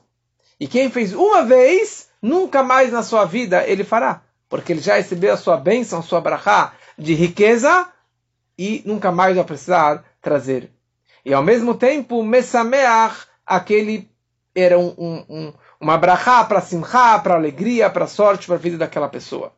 E 0.60 0.68
quem 0.68 0.90
fez 0.90 1.14
uma 1.14 1.44
vez, 1.44 2.10
nunca 2.22 2.62
mais 2.62 2.92
na 2.92 3.02
sua 3.02 3.26
vida 3.26 3.68
ele 3.68 3.84
fará, 3.84 4.22
porque 4.48 4.72
ele 4.72 4.82
já 4.82 4.96
recebeu 4.96 5.34
a 5.34 5.38
sua 5.38 5.58
bênção, 5.58 6.00
a 6.00 6.04
sua 6.04 6.22
brachá 6.22 6.74
de 6.98 7.14
riqueza 7.14 7.92
e 8.58 8.82
nunca 8.86 9.12
mais 9.12 9.36
vai 9.36 9.44
precisar 9.44 10.04
trazer. 10.22 10.72
E 11.26 11.34
ao 11.34 11.44
mesmo 11.44 11.74
tempo, 11.74 12.24
Mesameach, 12.24 13.26
aquele 13.46 14.10
era 14.54 14.78
um, 14.80 14.94
um, 14.98 15.26
um, 15.28 15.54
uma 15.80 15.98
brachá 15.98 16.44
para 16.46 16.62
simchá, 16.62 17.20
para 17.20 17.36
alegria, 17.36 17.90
para 17.90 18.08
sorte, 18.08 18.48
para 18.48 18.56
a 18.56 18.60
vida 18.60 18.78
daquela 18.78 19.10
pessoa. 19.10 19.54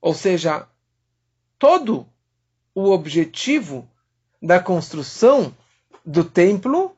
Ou 0.00 0.14
seja, 0.14 0.66
todo 1.58 2.08
o 2.74 2.90
objetivo 2.90 3.88
da 4.42 4.58
construção 4.58 5.54
do 6.04 6.24
templo, 6.24 6.96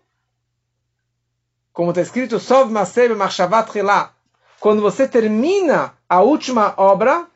como 1.72 1.90
está 1.90 2.00
escrito, 2.00 2.40
Sov 2.40 2.72
Maseb 2.72 3.14
Marshavat 3.14 3.70
quando 4.58 4.80
você 4.80 5.06
termina 5.06 5.92
a 6.08 6.22
última 6.22 6.72
obra, 6.78 7.26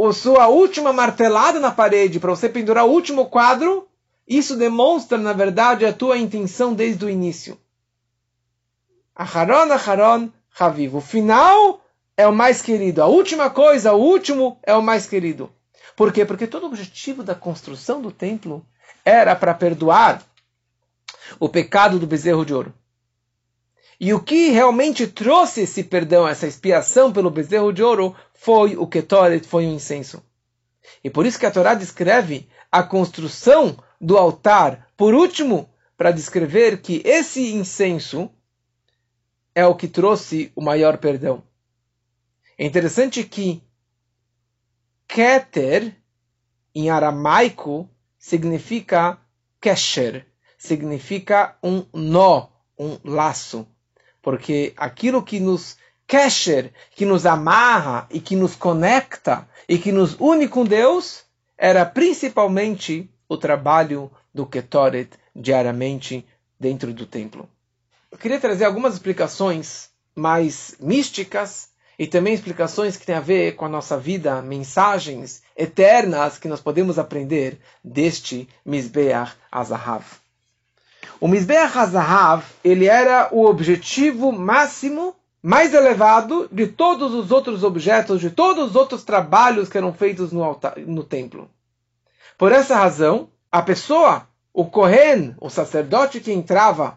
a 0.00 0.12
sua 0.12 0.48
última 0.48 0.92
martelada 0.92 1.60
na 1.60 1.70
parede, 1.70 2.18
para 2.18 2.30
você 2.30 2.48
pendurar 2.48 2.86
o 2.86 2.90
último 2.90 3.26
quadro, 3.26 3.86
isso 4.26 4.56
demonstra, 4.56 5.18
na 5.18 5.32
verdade, 5.32 5.84
a 5.84 5.92
tua 5.92 6.16
intenção 6.16 6.72
desde 6.72 7.04
o 7.04 7.10
início. 7.10 7.58
Aharon, 9.14 9.72
Aharon, 9.72 10.30
Haviv. 10.58 10.96
O 10.96 11.00
final 11.00 11.82
é 12.16 12.26
o 12.26 12.32
mais 12.32 12.62
querido. 12.62 13.02
A 13.02 13.06
última 13.06 13.50
coisa, 13.50 13.92
o 13.92 14.00
último, 14.00 14.58
é 14.62 14.74
o 14.74 14.82
mais 14.82 15.06
querido. 15.06 15.50
Por 15.96 16.12
quê? 16.12 16.24
Porque 16.24 16.46
todo 16.46 16.62
o 16.62 16.66
objetivo 16.66 17.22
da 17.24 17.34
construção 17.34 18.00
do 18.00 18.12
templo 18.12 18.64
era 19.08 19.34
para 19.34 19.54
perdoar 19.54 20.22
o 21.40 21.48
pecado 21.48 21.98
do 21.98 22.06
bezerro 22.06 22.44
de 22.44 22.52
ouro. 22.52 22.74
E 23.98 24.12
o 24.12 24.22
que 24.22 24.50
realmente 24.50 25.06
trouxe 25.06 25.62
esse 25.62 25.82
perdão, 25.82 26.28
essa 26.28 26.46
expiação 26.46 27.12
pelo 27.12 27.30
bezerro 27.30 27.72
de 27.72 27.82
ouro, 27.82 28.14
foi 28.34 28.76
o 28.76 28.86
Ketoret, 28.86 29.44
foi 29.44 29.66
o 29.66 29.70
incenso. 29.70 30.22
E 31.02 31.10
por 31.10 31.26
isso 31.26 31.38
que 31.38 31.46
a 31.46 31.50
Torá 31.50 31.74
descreve 31.74 32.48
a 32.70 32.82
construção 32.82 33.76
do 34.00 34.16
altar, 34.16 34.88
por 34.96 35.14
último, 35.14 35.68
para 35.96 36.12
descrever 36.12 36.80
que 36.80 37.02
esse 37.04 37.52
incenso 37.52 38.30
é 39.54 39.66
o 39.66 39.74
que 39.74 39.88
trouxe 39.88 40.52
o 40.54 40.60
maior 40.60 40.98
perdão. 40.98 41.42
É 42.56 42.64
interessante 42.64 43.24
que 43.24 43.60
Keter, 45.08 45.96
em 46.74 46.90
aramaico, 46.90 47.88
significa 48.18 49.18
kesher, 49.60 50.26
significa 50.56 51.56
um 51.62 51.84
nó, 51.92 52.48
um 52.78 52.98
laço. 53.04 53.66
Porque 54.20 54.72
aquilo 54.76 55.22
que 55.22 55.40
nos 55.40 55.76
kesher, 56.06 56.72
que 56.90 57.04
nos 57.04 57.26
amarra 57.26 58.06
e 58.10 58.20
que 58.20 58.34
nos 58.34 58.56
conecta 58.56 59.48
e 59.68 59.78
que 59.78 59.92
nos 59.92 60.16
une 60.18 60.48
com 60.48 60.64
Deus, 60.64 61.24
era 61.56 61.84
principalmente 61.86 63.10
o 63.28 63.36
trabalho 63.36 64.10
do 64.34 64.46
Ketoret 64.46 65.10
diariamente 65.34 66.26
dentro 66.58 66.92
do 66.92 67.06
templo. 67.06 67.48
Eu 68.10 68.18
queria 68.18 68.40
trazer 68.40 68.64
algumas 68.64 68.94
explicações 68.94 69.90
mais 70.14 70.74
místicas 70.80 71.68
e 71.98 72.06
também 72.06 72.32
explicações 72.32 72.96
que 72.96 73.04
têm 73.04 73.16
a 73.16 73.20
ver 73.20 73.56
com 73.56 73.64
a 73.64 73.68
nossa 73.68 73.98
vida, 73.98 74.40
mensagens 74.40 75.42
eternas 75.56 76.38
que 76.38 76.46
nós 76.46 76.60
podemos 76.60 76.98
aprender 76.98 77.58
deste 77.82 78.48
Mizbeach 78.64 79.32
Azahav. 79.50 80.04
O 81.20 81.26
Mizbeach 81.26 81.76
Azahav, 81.76 82.44
ele 82.62 82.86
era 82.86 83.28
o 83.32 83.44
objetivo 83.44 84.30
máximo, 84.30 85.16
mais 85.42 85.74
elevado 85.74 86.48
de 86.52 86.68
todos 86.68 87.12
os 87.12 87.32
outros 87.32 87.64
objetos, 87.64 88.20
de 88.20 88.30
todos 88.30 88.70
os 88.70 88.76
outros 88.76 89.02
trabalhos 89.02 89.68
que 89.68 89.78
eram 89.78 89.92
feitos 89.92 90.30
no, 90.30 90.44
altar, 90.44 90.76
no 90.78 91.02
templo. 91.02 91.50
Por 92.36 92.52
essa 92.52 92.76
razão, 92.76 93.28
a 93.50 93.60
pessoa, 93.60 94.28
o 94.52 94.64
Kohen, 94.64 95.34
o 95.40 95.50
sacerdote 95.50 96.20
que 96.20 96.32
entrava 96.32 96.96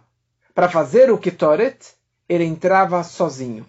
para 0.54 0.70
fazer 0.70 1.10
o 1.10 1.18
Ketoret, 1.18 1.96
ele 2.30 2.44
entrava 2.44 3.04
sozinho. 3.04 3.66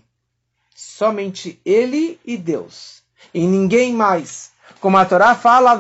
Somente 0.75 1.61
ele 1.65 2.19
e 2.25 2.37
Deus. 2.37 3.03
E 3.33 3.47
ninguém 3.47 3.93
mais. 3.93 4.53
Como 4.81 4.97
a 4.97 5.05
Torá 5.05 5.35
fala, 5.35 5.79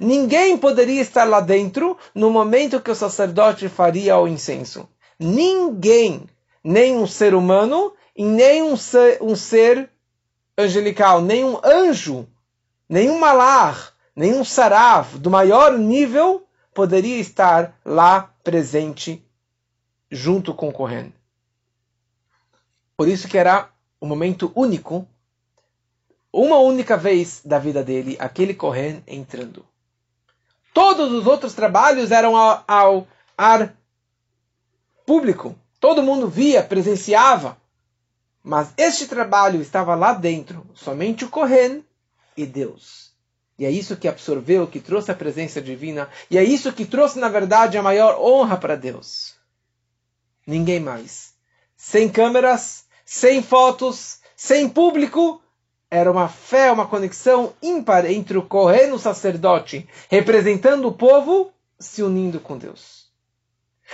ninguém 0.00 0.56
poderia 0.56 1.00
estar 1.00 1.24
lá 1.24 1.40
dentro 1.40 1.96
no 2.14 2.30
momento 2.30 2.80
que 2.80 2.90
o 2.90 2.94
sacerdote 2.94 3.68
faria 3.68 4.18
o 4.18 4.26
incenso. 4.26 4.88
Ninguém, 5.18 6.28
nem 6.64 6.96
um 6.96 7.06
ser 7.06 7.34
humano 7.34 7.92
e 8.14 8.24
nem 8.24 8.62
um 8.62 8.76
ser, 8.76 9.18
um 9.20 9.36
ser 9.36 9.90
angelical, 10.58 11.20
nem 11.20 11.44
um 11.44 11.58
anjo, 11.62 12.26
nenhum 12.88 13.18
malar, 13.18 13.92
nenhum 14.14 14.44
sarav 14.44 15.18
do 15.18 15.30
maior 15.30 15.78
nível 15.78 16.46
poderia 16.74 17.18
estar 17.18 17.78
lá 17.84 18.30
presente 18.42 19.24
junto 20.10 20.54
com 20.54 20.68
o 20.68 20.72
Kohen. 20.72 21.12
Por 22.96 23.08
isso 23.08 23.28
que 23.28 23.36
era 23.36 23.68
um 24.00 24.06
momento 24.06 24.50
único, 24.54 25.06
uma 26.32 26.58
única 26.58 26.96
vez 26.96 27.40
da 27.44 27.58
vida 27.58 27.82
dele, 27.82 28.16
aquele 28.18 28.54
Kohen 28.54 29.02
entrando. 29.06 29.64
Todos 30.72 31.12
os 31.12 31.26
outros 31.26 31.54
trabalhos 31.54 32.10
eram 32.10 32.36
ao, 32.36 32.64
ao 32.66 33.08
ar 33.36 33.74
público. 35.06 35.58
Todo 35.80 36.02
mundo 36.02 36.28
via, 36.28 36.62
presenciava. 36.62 37.56
Mas 38.42 38.72
este 38.76 39.06
trabalho 39.06 39.60
estava 39.60 39.94
lá 39.94 40.12
dentro, 40.12 40.66
somente 40.74 41.24
o 41.24 41.28
Kohen 41.28 41.84
e 42.36 42.46
Deus. 42.46 43.12
E 43.58 43.64
é 43.64 43.70
isso 43.70 43.96
que 43.96 44.06
absorveu, 44.06 44.66
que 44.66 44.80
trouxe 44.80 45.10
a 45.10 45.14
presença 45.14 45.60
divina. 45.60 46.08
E 46.30 46.36
é 46.36 46.44
isso 46.44 46.72
que 46.72 46.84
trouxe, 46.84 47.18
na 47.18 47.28
verdade, 47.28 47.78
a 47.78 47.82
maior 47.82 48.18
honra 48.20 48.56
para 48.56 48.76
Deus. 48.76 49.34
Ninguém 50.46 50.78
mais. 50.78 51.34
Sem 51.76 52.08
câmeras, 52.08 52.85
sem 53.06 53.40
fotos, 53.40 54.18
sem 54.34 54.68
público. 54.68 55.40
Era 55.88 56.10
uma 56.10 56.28
fé, 56.28 56.72
uma 56.72 56.88
conexão 56.88 57.54
ímpar 57.62 58.04
entre 58.06 58.36
o 58.36 58.42
Kohen, 58.42 58.92
o 58.92 58.98
sacerdote, 58.98 59.88
representando 60.10 60.88
o 60.88 60.92
povo, 60.92 61.52
se 61.78 62.02
unindo 62.02 62.40
com 62.40 62.58
Deus. 62.58 63.06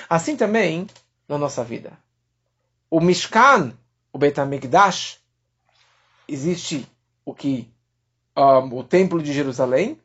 Assim 0.08 0.34
também 0.34 0.86
na 1.28 1.36
nossa 1.36 1.62
vida. 1.62 1.92
O 2.90 2.98
Mishkan, 2.98 3.74
o 4.10 4.18
Bet 4.18 4.40
HaMikdash, 4.40 5.20
existe 6.26 6.88
o 7.24 7.34
que 7.34 7.70
um, 8.34 8.78
o 8.78 8.82
Templo 8.82 9.22
de 9.22 9.32
Jerusalém, 9.32 10.00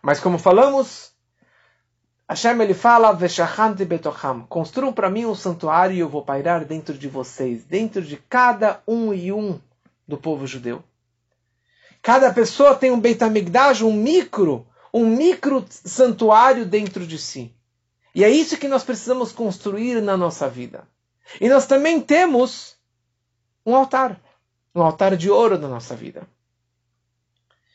mas 0.00 0.20
como 0.20 0.38
falamos, 0.38 1.12
Hashem 2.28 2.60
ele 2.60 2.74
fala, 2.74 3.16
betocham, 3.86 4.42
construam 4.48 4.92
para 4.92 5.08
mim 5.08 5.26
um 5.26 5.34
santuário 5.34 5.94
e 5.94 6.00
eu 6.00 6.08
vou 6.08 6.22
pairar 6.22 6.64
dentro 6.64 6.98
de 6.98 7.06
vocês, 7.06 7.62
dentro 7.64 8.02
de 8.02 8.16
cada 8.16 8.82
um 8.86 9.14
e 9.14 9.32
um 9.32 9.60
do 10.08 10.16
povo 10.16 10.46
judeu. 10.46 10.82
Cada 12.02 12.32
pessoa 12.32 12.74
tem 12.74 12.90
um 12.90 13.00
Beit 13.00 13.22
HaMikdash, 13.22 13.82
um 13.82 13.92
micro, 13.92 14.66
um 14.92 15.06
micro 15.06 15.64
santuário 15.68 16.66
dentro 16.66 17.06
de 17.06 17.16
si. 17.18 17.54
E 18.14 18.24
é 18.24 18.28
isso 18.28 18.56
que 18.56 18.68
nós 18.68 18.82
precisamos 18.82 19.30
construir 19.30 20.00
na 20.00 20.16
nossa 20.16 20.48
vida. 20.48 20.86
E 21.40 21.48
nós 21.48 21.66
também 21.66 22.00
temos 22.00 22.76
um 23.64 23.74
altar, 23.74 24.20
um 24.74 24.82
altar 24.82 25.16
de 25.16 25.30
ouro 25.30 25.58
na 25.58 25.68
nossa 25.68 25.94
vida. 25.94 26.26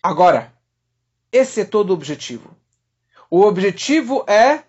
Agora, 0.01 0.51
esse 1.31 1.61
é 1.61 1.65
todo 1.65 1.91
o 1.91 1.93
objetivo. 1.93 2.55
O 3.33 3.43
objetivo 3.43 4.25
é 4.27 4.61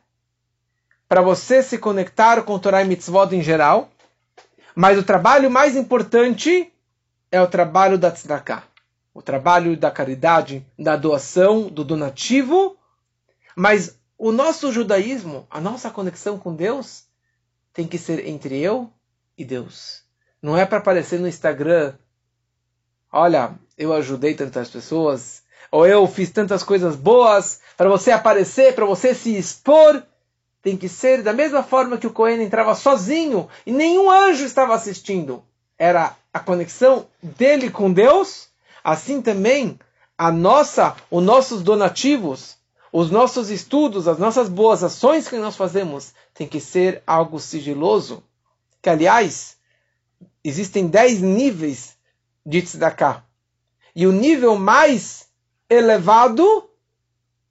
para 1.09 1.21
você 1.21 1.65
se 1.65 1.79
conectar 1.79 2.41
com 2.45 2.61
Torah 2.61 2.81
e 2.81 2.87
Mitzvot 2.87 3.35
em 3.35 3.43
geral, 3.43 3.91
mas 4.73 4.97
o 4.97 5.03
trabalho 5.03 5.51
mais 5.51 5.75
importante 5.75 6.73
é 7.29 7.43
o 7.43 7.49
trabalho 7.49 7.99
da 7.99 8.13
tzedakah, 8.13 8.63
o 9.13 9.21
trabalho 9.21 9.77
da 9.77 9.91
caridade, 9.91 10.65
da 10.79 10.95
doação, 10.95 11.69
do 11.69 11.83
donativo, 11.83 12.77
mas 13.57 13.99
o 14.17 14.31
nosso 14.31 14.71
judaísmo, 14.71 15.45
a 15.51 15.61
nossa 15.61 15.91
conexão 15.91 16.39
com 16.39 16.55
Deus, 16.55 17.07
tem 17.73 17.89
que 17.89 17.99
ser 17.99 18.29
entre 18.29 18.61
eu 18.61 18.89
e 19.37 19.45
Deus. 19.45 20.05
Não 20.41 20.57
é 20.57 20.65
para 20.65 20.79
aparecer 20.79 21.19
no 21.19 21.27
Instagram, 21.27 21.95
olha, 23.11 23.59
eu 23.77 23.93
ajudei 23.93 24.35
tantas 24.35 24.71
pessoas, 24.71 25.42
ou 25.73 25.87
eu 25.87 26.07
fiz 26.07 26.31
tantas 26.31 26.63
coisas 26.63 26.95
boas, 26.95 27.61
para 27.79 27.89
você 27.89 28.11
aparecer, 28.11 28.75
para 28.75 28.85
você 28.85 29.15
se 29.15 29.35
expor, 29.35 30.03
tem 30.61 30.77
que 30.77 30.87
ser 30.87 31.23
da 31.23 31.33
mesma 31.33 31.63
forma 31.63 31.97
que 31.97 32.07
o 32.07 32.13
Cohen 32.13 32.43
entrava 32.43 32.75
sozinho 32.75 33.49
e 33.65 33.73
nenhum 33.73 34.11
anjo 34.11 34.45
estava 34.45 34.75
assistindo. 34.75 35.43
Era 35.79 36.15
a 36.33 36.39
conexão 36.39 37.07
dele 37.23 37.71
com 37.71 37.91
Deus. 37.91 38.49
Assim 38.85 39.23
também 39.23 39.79
a 40.17 40.31
nossa, 40.31 40.95
os 41.11 41.23
nossos 41.25 41.63
donativos, 41.63 42.57
os 42.93 43.11
nossos 43.11 43.49
estudos, 43.49 44.07
as 44.07 44.19
nossas 44.19 44.49
boas 44.51 44.85
ações 44.85 45.27
que 45.27 45.39
nós 45.39 45.57
fazemos 45.57 46.13
tem 46.35 46.47
que 46.47 46.61
ser 46.61 47.03
algo 47.07 47.41
sigiloso. 47.41 48.23
Que 48.83 48.91
aliás, 48.91 49.57
existem 50.45 50.87
dez 50.87 51.21
níveis 51.21 51.97
de 52.45 52.61
tzedakah. 52.61 53.25
E 53.97 54.07
o 54.07 54.13
nível 54.13 54.57
mais 54.57 55.32
elevado 55.73 56.69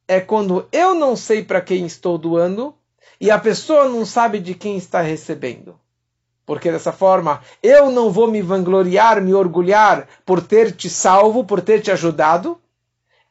é 0.07 0.19
quando 0.19 0.67
eu 0.71 0.93
não 0.93 1.15
sei 1.15 1.43
para 1.43 1.61
quem 1.61 1.85
estou 1.85 2.17
doando 2.17 2.75
e 3.19 3.31
a 3.31 3.39
pessoa 3.39 3.87
não 3.87 4.05
sabe 4.05 4.39
de 4.39 4.53
quem 4.53 4.77
está 4.77 5.01
recebendo. 5.01 5.79
Porque 6.45 6.71
dessa 6.71 6.91
forma 6.91 7.41
eu 7.63 7.89
não 7.89 8.11
vou 8.11 8.29
me 8.29 8.41
vangloriar, 8.41 9.21
me 9.21 9.33
orgulhar 9.33 10.07
por 10.25 10.41
ter 10.41 10.71
te 10.71 10.89
salvo, 10.89 11.43
por 11.43 11.61
ter 11.61 11.81
te 11.81 11.91
ajudado, 11.91 12.59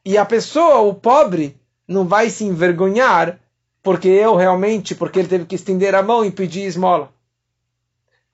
e 0.03 0.17
a 0.17 0.25
pessoa, 0.25 0.79
o 0.79 0.95
pobre, 0.95 1.59
não 1.87 2.07
vai 2.07 2.29
se 2.29 2.43
envergonhar 2.43 3.39
porque 3.83 4.07
eu 4.07 4.35
realmente, 4.35 4.95
porque 4.95 5.19
ele 5.19 5.27
teve 5.27 5.45
que 5.45 5.55
estender 5.55 5.93
a 5.93 6.03
mão 6.03 6.25
e 6.25 6.31
pedir 6.31 6.65
esmola. 6.65 7.13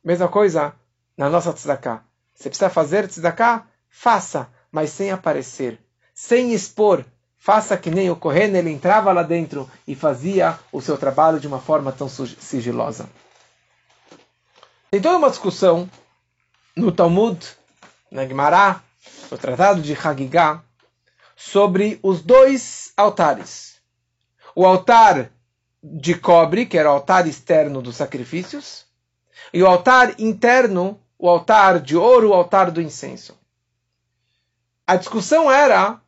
Mesma 0.03 0.27
coisa 0.27 0.73
na 1.17 1.29
nossa 1.29 1.53
tzedakah. 1.53 2.03
Você 2.33 2.49
precisa 2.49 2.69
fazer 2.69 3.07
tzedakah? 3.07 3.67
Faça, 3.89 4.49
mas 4.71 4.91
sem 4.91 5.11
aparecer 5.11 5.79
sem 6.17 6.51
expor. 6.51 7.05
Faça 7.37 7.77
que 7.77 7.91
nem 7.91 8.09
o 8.09 8.15
Kohen, 8.15 8.55
ele 8.55 8.71
entrava 8.71 9.13
lá 9.13 9.21
dentro 9.21 9.69
e 9.87 9.93
fazia 9.93 10.57
o 10.71 10.81
seu 10.81 10.97
trabalho 10.97 11.39
de 11.39 11.45
uma 11.45 11.59
forma 11.59 11.91
tão 11.91 12.09
sigilosa. 12.09 13.07
Tem 14.89 14.99
toda 14.99 15.19
uma 15.19 15.29
discussão 15.29 15.87
no 16.75 16.91
Talmud, 16.91 17.47
na 18.09 18.25
Gemara, 18.25 18.81
no 19.29 19.37
Tratado 19.37 19.79
de 19.79 19.93
Hagigah, 19.93 20.63
sobre 21.35 21.99
os 22.01 22.23
dois 22.23 22.91
altares. 22.97 23.75
O 24.55 24.65
altar 24.65 25.29
de 25.83 26.15
cobre, 26.15 26.65
que 26.65 26.79
era 26.79 26.89
o 26.89 26.93
altar 26.93 27.27
externo 27.27 27.79
dos 27.79 27.95
sacrifícios, 27.95 28.87
e 29.53 29.61
o 29.61 29.67
altar 29.67 30.19
interno, 30.19 30.99
o 31.17 31.29
altar 31.29 31.79
de 31.79 31.95
ouro, 31.95 32.29
o 32.29 32.33
altar 32.33 32.71
do 32.71 32.81
incenso. 32.81 33.37
A 34.85 34.95
discussão 34.95 35.51
era 35.51 36.01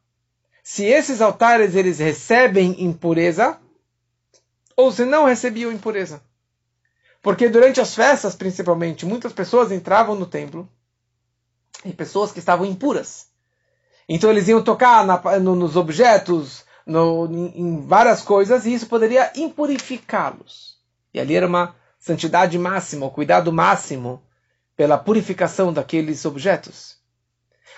se 0.63 0.85
esses 0.85 1.21
altares 1.21 1.75
eles 1.75 1.99
recebem 1.99 2.83
impureza 2.83 3.57
ou 4.75 4.91
se 4.91 5.05
não 5.05 5.25
recebiam 5.25 5.71
impureza. 5.71 6.21
Porque 7.21 7.49
durante 7.49 7.81
as 7.81 7.93
festas, 7.93 8.35
principalmente, 8.35 9.05
muitas 9.05 9.33
pessoas 9.33 9.71
entravam 9.71 10.15
no 10.15 10.25
templo 10.25 10.69
e 11.83 11.91
pessoas 11.91 12.31
que 12.31 12.39
estavam 12.39 12.65
impuras. 12.65 13.27
Então 14.07 14.29
eles 14.29 14.47
iam 14.47 14.63
tocar 14.63 15.05
na, 15.05 15.39
no, 15.39 15.55
nos 15.55 15.75
objetos, 15.75 16.63
no, 16.85 17.27
em 17.53 17.85
várias 17.85 18.21
coisas, 18.21 18.65
e 18.65 18.73
isso 18.73 18.87
poderia 18.87 19.31
impurificá-los. 19.35 20.79
E 21.13 21.19
ali 21.19 21.35
era 21.35 21.45
uma 21.45 21.75
santidade 21.99 22.57
máxima, 22.57 23.05
o 23.05 23.11
cuidado 23.11 23.51
máximo 23.51 24.23
pela 24.75 24.97
purificação 24.97 25.73
daqueles 25.73 26.23
objetos. 26.23 26.97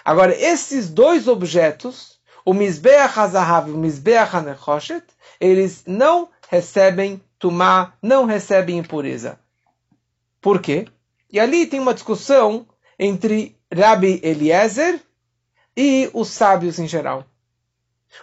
Agora, 0.05 0.35
esses 0.35 0.89
dois 0.89 1.27
objetos 1.27 2.20
o 2.51 2.53
Mizbeach 2.53 3.17
HaZahav 3.17 3.69
e 3.69 3.71
o 3.71 3.77
Mizbeach 3.77 4.35
HaNechoshet, 4.35 5.05
eles 5.39 5.85
não 5.87 6.27
recebem 6.49 7.23
tumá, 7.39 7.93
não 8.01 8.25
recebem 8.25 8.77
impureza. 8.77 9.39
Por 10.41 10.61
quê? 10.61 10.85
E 11.31 11.39
ali 11.39 11.65
tem 11.65 11.79
uma 11.79 11.93
discussão 11.93 12.67
entre 12.99 13.57
Rabbi 13.73 14.19
Eliezer 14.21 14.99
e 15.77 16.09
os 16.13 16.27
sábios 16.27 16.77
em 16.77 16.89
geral. 16.89 17.23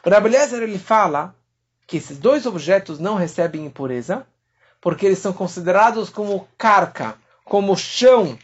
O 0.05 0.11
Rabbi 0.11 0.29
Eliezer 0.29 0.63
ele 0.63 0.79
fala 0.79 1.35
que 1.87 1.97
esses 1.97 2.19
dois 2.19 2.45
objetos 2.45 2.99
não 2.99 3.15
recebem 3.15 3.65
impureza 3.65 4.27
porque 4.79 5.07
eles 5.07 5.21
são 5.21 5.33
considerados 5.33 6.11
como 6.11 6.47
carca, 6.59 7.17
como 7.47 7.75
chão, 7.79 8.39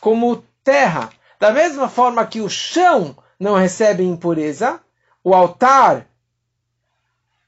como 0.00 0.42
terra. 0.64 1.10
Da 1.38 1.50
mesma 1.50 1.90
forma 1.90 2.26
que 2.26 2.40
o 2.40 2.48
chão 2.48 3.14
não 3.38 3.54
recebe 3.54 4.02
impureza, 4.02 4.80
o 5.26 5.34
altar 5.34 6.06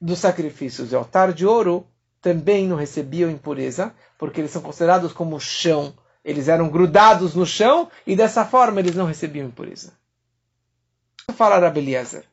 dos 0.01 0.19
sacrifícios 0.19 0.91
e 0.91 0.97
o 0.97 0.99
altar 0.99 1.33
de 1.33 1.47
ouro 1.47 1.87
também 2.21 2.67
não 2.67 2.75
recebiam 2.75 3.31
impureza, 3.31 3.95
porque 4.19 4.41
eles 4.41 4.51
são 4.51 4.61
considerados 4.61 5.13
como 5.13 5.39
chão. 5.39 5.95
Eles 6.25 6.49
eram 6.49 6.69
grudados 6.69 7.37
no 7.37 7.47
chão 7.47 7.89
e 8.05 8.17
dessa 8.17 8.45
forma 8.45 8.81
eles 8.81 8.97
não 8.97 9.07
recebiam 9.07 9.47
impureza. 9.47 9.93
Fala 11.37 11.61
Rabeliezer. 11.61 12.25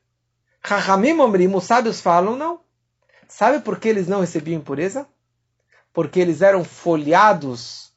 Chachamim 0.66 1.20
Omrim, 1.20 1.54
os 1.54 1.66
sábios 1.66 2.02
falam, 2.02 2.36
não. 2.36 2.60
Sabe 3.28 3.60
por 3.60 3.80
que 3.80 3.88
eles 3.88 4.08
não 4.08 4.22
recebiam 4.22 4.58
impureza? 4.58 5.08
Porque 5.94 6.20
eles 6.20 6.42
eram 6.42 6.64
folhados 6.64 7.92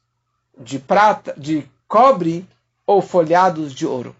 de 0.55 0.77
prata, 0.77 1.33
de 1.35 1.67
cobre 1.87 2.47
ou 2.85 3.01
folhados 3.01 3.73
de 3.73 3.87
ouro. 3.87 4.15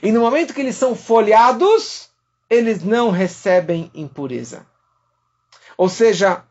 E 0.00 0.12
no 0.12 0.20
momento 0.20 0.54
que 0.54 0.60
eles 0.60 0.76
são 0.76 0.94
folhados, 0.94 2.09
eles 2.50 2.82
não 2.82 3.10
recebem 3.10 3.90
impureza. 3.94 4.66
Ou 5.78 5.88
seja, 5.88 6.42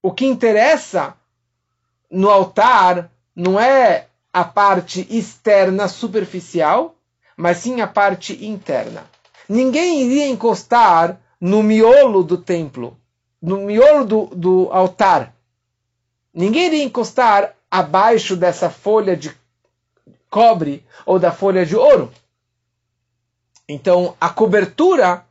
o 0.00 0.12
que 0.12 0.24
interessa 0.24 1.14
no 2.08 2.30
altar 2.30 3.10
não 3.34 3.58
é 3.58 4.06
a 4.32 4.44
parte 4.44 5.06
externa 5.10 5.88
superficial, 5.88 6.94
mas 7.36 7.58
sim 7.58 7.80
a 7.80 7.86
parte 7.88 8.46
interna. 8.46 9.04
Ninguém 9.48 10.02
iria 10.02 10.28
encostar 10.28 11.20
no 11.40 11.62
miolo 11.62 12.22
do 12.22 12.38
templo, 12.38 12.96
no 13.42 13.58
miolo 13.58 14.04
do, 14.04 14.26
do 14.26 14.68
altar. 14.70 15.34
Ninguém 16.32 16.66
iria 16.66 16.84
encostar 16.84 17.54
abaixo 17.70 18.36
dessa 18.36 18.70
folha 18.70 19.16
de 19.16 19.34
cobre 20.30 20.84
ou 21.04 21.18
da 21.18 21.32
folha 21.32 21.66
de 21.66 21.76
ouro. 21.76 22.12
Então 23.68 24.16
a 24.20 24.28
cobertura 24.28 25.24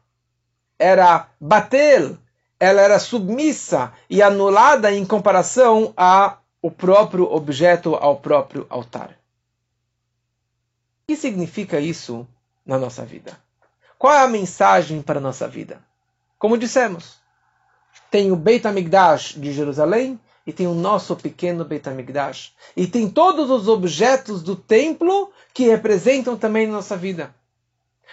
era 0.79 1.29
bater, 1.39 2.17
ela 2.59 2.81
era 2.81 2.99
submissa 2.99 3.93
e 4.09 4.21
anulada 4.21 4.91
em 4.91 5.05
comparação 5.05 5.93
ao 5.95 6.71
próprio 6.71 7.31
objeto, 7.31 7.95
ao 7.95 8.17
próprio 8.17 8.65
altar. 8.69 9.11
O 11.03 11.07
que 11.07 11.15
significa 11.15 11.79
isso 11.79 12.27
na 12.65 12.77
nossa 12.77 13.05
vida? 13.05 13.37
Qual 13.99 14.13
é 14.13 14.21
a 14.21 14.27
mensagem 14.27 15.01
para 15.01 15.19
a 15.19 15.21
nossa 15.21 15.47
vida? 15.47 15.81
Como 16.39 16.57
dissemos, 16.57 17.17
tem 18.09 18.31
o 18.31 18.35
Beit 18.35 18.67
HaMikdash 18.67 19.35
de 19.39 19.53
Jerusalém 19.53 20.19
e 20.45 20.51
tem 20.51 20.67
o 20.67 20.73
nosso 20.73 21.15
pequeno 21.15 21.63
Beit 21.63 21.87
HaMikdash. 21.87 22.53
E 22.75 22.87
tem 22.87 23.09
todos 23.09 23.49
os 23.49 23.67
objetos 23.67 24.41
do 24.41 24.55
templo 24.55 25.31
que 25.53 25.67
representam 25.67 26.35
também 26.35 26.67
nossa 26.67 26.97
vida. 26.97 27.33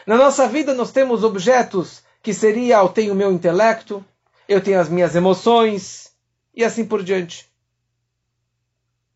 Na 0.07 0.17
nossa 0.17 0.49
vida 0.49 0.75
nós 0.75 0.91
temos 0.91 1.25
objetos 1.25 2.03
que 2.23 2.35
seria 2.35 2.79
eu 2.79 2.89
tenho 2.89 3.15
meu 3.15 3.33
intelecto, 3.33 4.05
eu 4.49 4.61
tenho 4.61 4.81
as 4.81 4.89
minhas 4.89 5.15
emoções 5.15 6.13
e 6.55 6.65
assim 6.65 6.85
por 6.85 7.03
diante. 7.03 7.51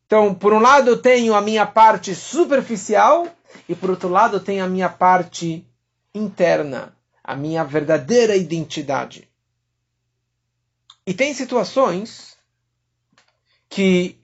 Então, 0.06 0.34
por 0.34 0.52
um 0.52 0.60
lado 0.60 0.90
eu 0.90 1.00
tenho 1.00 1.34
a 1.34 1.40
minha 1.40 1.66
parte 1.66 2.14
superficial 2.14 3.26
e 3.68 3.74
por 3.74 3.90
outro 3.90 4.08
lado 4.08 4.36
eu 4.36 4.40
tenho 4.40 4.64
a 4.64 4.68
minha 4.68 4.88
parte 4.88 5.66
interna, 6.14 6.96
a 7.22 7.34
minha 7.34 7.64
verdadeira 7.64 8.36
identidade. 8.36 9.28
E 11.06 11.12
tem 11.12 11.34
situações 11.34 12.36
que 13.68 14.18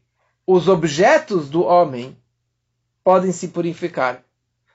os 0.46 0.68
objetos 0.68 1.50
do 1.50 1.62
homem 1.62 2.16
podem 3.02 3.32
se 3.32 3.48
purificar. 3.48 4.22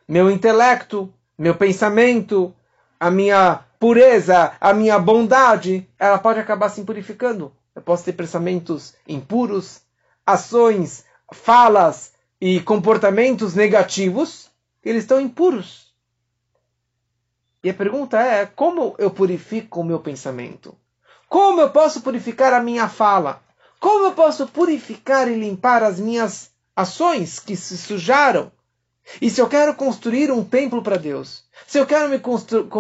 Meu 0.07 0.29
intelecto, 0.29 1.13
meu 1.37 1.55
pensamento, 1.55 2.53
a 2.99 3.11
minha 3.11 3.63
pureza, 3.79 4.53
a 4.59 4.73
minha 4.73 4.97
bondade, 4.97 5.87
ela 5.99 6.17
pode 6.17 6.39
acabar 6.39 6.69
se 6.69 6.83
purificando. 6.83 7.51
Eu 7.75 7.81
posso 7.81 8.05
ter 8.05 8.13
pensamentos 8.13 8.95
impuros, 9.07 9.81
ações, 10.25 11.05
falas 11.33 12.13
e 12.39 12.59
comportamentos 12.61 13.53
negativos, 13.53 14.49
eles 14.83 15.03
estão 15.03 15.19
impuros. 15.19 15.93
E 17.63 17.69
a 17.69 17.73
pergunta 17.73 18.19
é: 18.19 18.45
como 18.45 18.95
eu 18.97 19.09
purifico 19.09 19.81
o 19.81 19.83
meu 19.83 19.99
pensamento? 19.99 20.77
Como 21.27 21.59
eu 21.59 21.71
posso 21.71 22.01
purificar 22.01 22.53
a 22.53 22.61
minha 22.61 22.87
fala? 22.87 23.41
Como 23.79 24.05
eu 24.05 24.13
posso 24.13 24.47
purificar 24.47 25.27
e 25.27 25.35
limpar 25.35 25.83
as 25.83 25.99
minhas 25.99 26.51
ações 26.75 27.39
que 27.39 27.55
se 27.55 27.77
sujaram? 27.77 28.51
E 29.21 29.29
se 29.29 29.39
eu 29.39 29.47
quero 29.47 29.75
construir 29.75 30.31
um 30.31 30.43
templo 30.43 30.81
para 30.81 30.97
Deus, 30.97 31.43
se 31.67 31.77
eu 31.77 31.85
quero 31.85 32.09
me, 32.09 32.19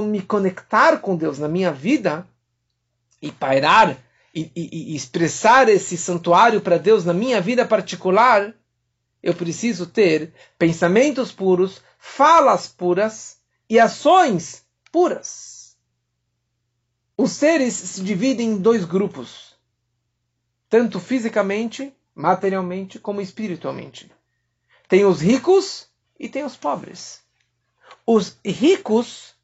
me, 0.07 0.21
conectar 0.21 0.99
com 0.99 1.15
Deus 1.15 1.39
na 1.39 1.47
minha 1.47 1.71
vida 1.71 2.27
e 3.21 3.31
pairar 3.31 3.97
e, 4.33 4.51
e, 4.55 4.93
e 4.93 4.95
expressar 4.95 5.69
esse 5.69 5.97
santuário 5.97 6.61
para 6.61 6.77
Deus 6.77 7.05
na 7.05 7.13
minha 7.13 7.39
vida 7.39 7.65
particular, 7.65 8.53
eu 9.21 9.33
preciso 9.33 9.87
ter 9.87 10.33
pensamentos 10.57 11.31
puros, 11.31 11.81
falas 11.97 12.67
puras 12.67 13.37
e 13.69 13.79
ações 13.79 14.63
puras. 14.91 15.77
Os 17.17 17.31
seres 17.31 17.73
se 17.73 18.01
dividem 18.03 18.51
em 18.51 18.57
dois 18.57 18.83
grupos, 18.83 19.55
tanto 20.69 20.99
fisicamente, 20.99 21.93
materialmente, 22.13 22.99
como 22.99 23.21
espiritualmente. 23.21 24.11
Tem 24.87 25.05
os 25.05 25.21
ricos 25.21 25.87
e 26.19 26.29
tem 26.29 26.43
os 26.43 26.55
pobres. 26.55 27.21
Os 28.05 28.37
ricos, 28.43 29.35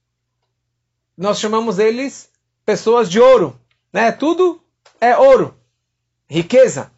nós 1.17 1.39
chamamos 1.39 1.79
eles 1.79 2.29
pessoas 2.65 3.09
de 3.09 3.19
ouro, 3.19 3.59
né? 3.91 4.11
Tudo 4.11 4.61
é 4.99 5.17
ouro, 5.17 5.55
riqueza. 6.29 6.91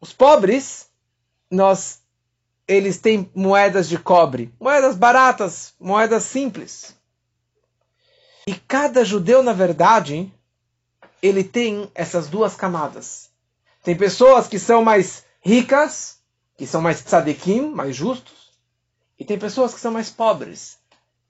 Os 0.00 0.12
pobres, 0.12 0.88
nós 1.50 2.02
eles 2.66 2.98
têm 2.98 3.30
moedas 3.34 3.88
de 3.88 3.98
cobre, 3.98 4.52
moedas 4.58 4.96
baratas, 4.96 5.74
moedas 5.78 6.22
simples. 6.22 6.94
E 8.46 8.54
cada 8.54 9.04
judeu, 9.04 9.42
na 9.42 9.52
verdade, 9.52 10.32
ele 11.22 11.44
tem 11.44 11.90
essas 11.94 12.28
duas 12.28 12.54
camadas. 12.54 13.30
Tem 13.82 13.96
pessoas 13.96 14.48
que 14.48 14.58
são 14.58 14.82
mais 14.82 15.24
ricas, 15.40 16.18
que 16.56 16.66
são 16.66 16.80
mais 16.80 17.02
tzadikim, 17.02 17.70
mais 17.70 17.94
justos, 17.94 18.43
e 19.24 19.26
tem 19.26 19.38
pessoas 19.38 19.72
que 19.72 19.80
são 19.80 19.90
mais 19.90 20.10
pobres, 20.10 20.76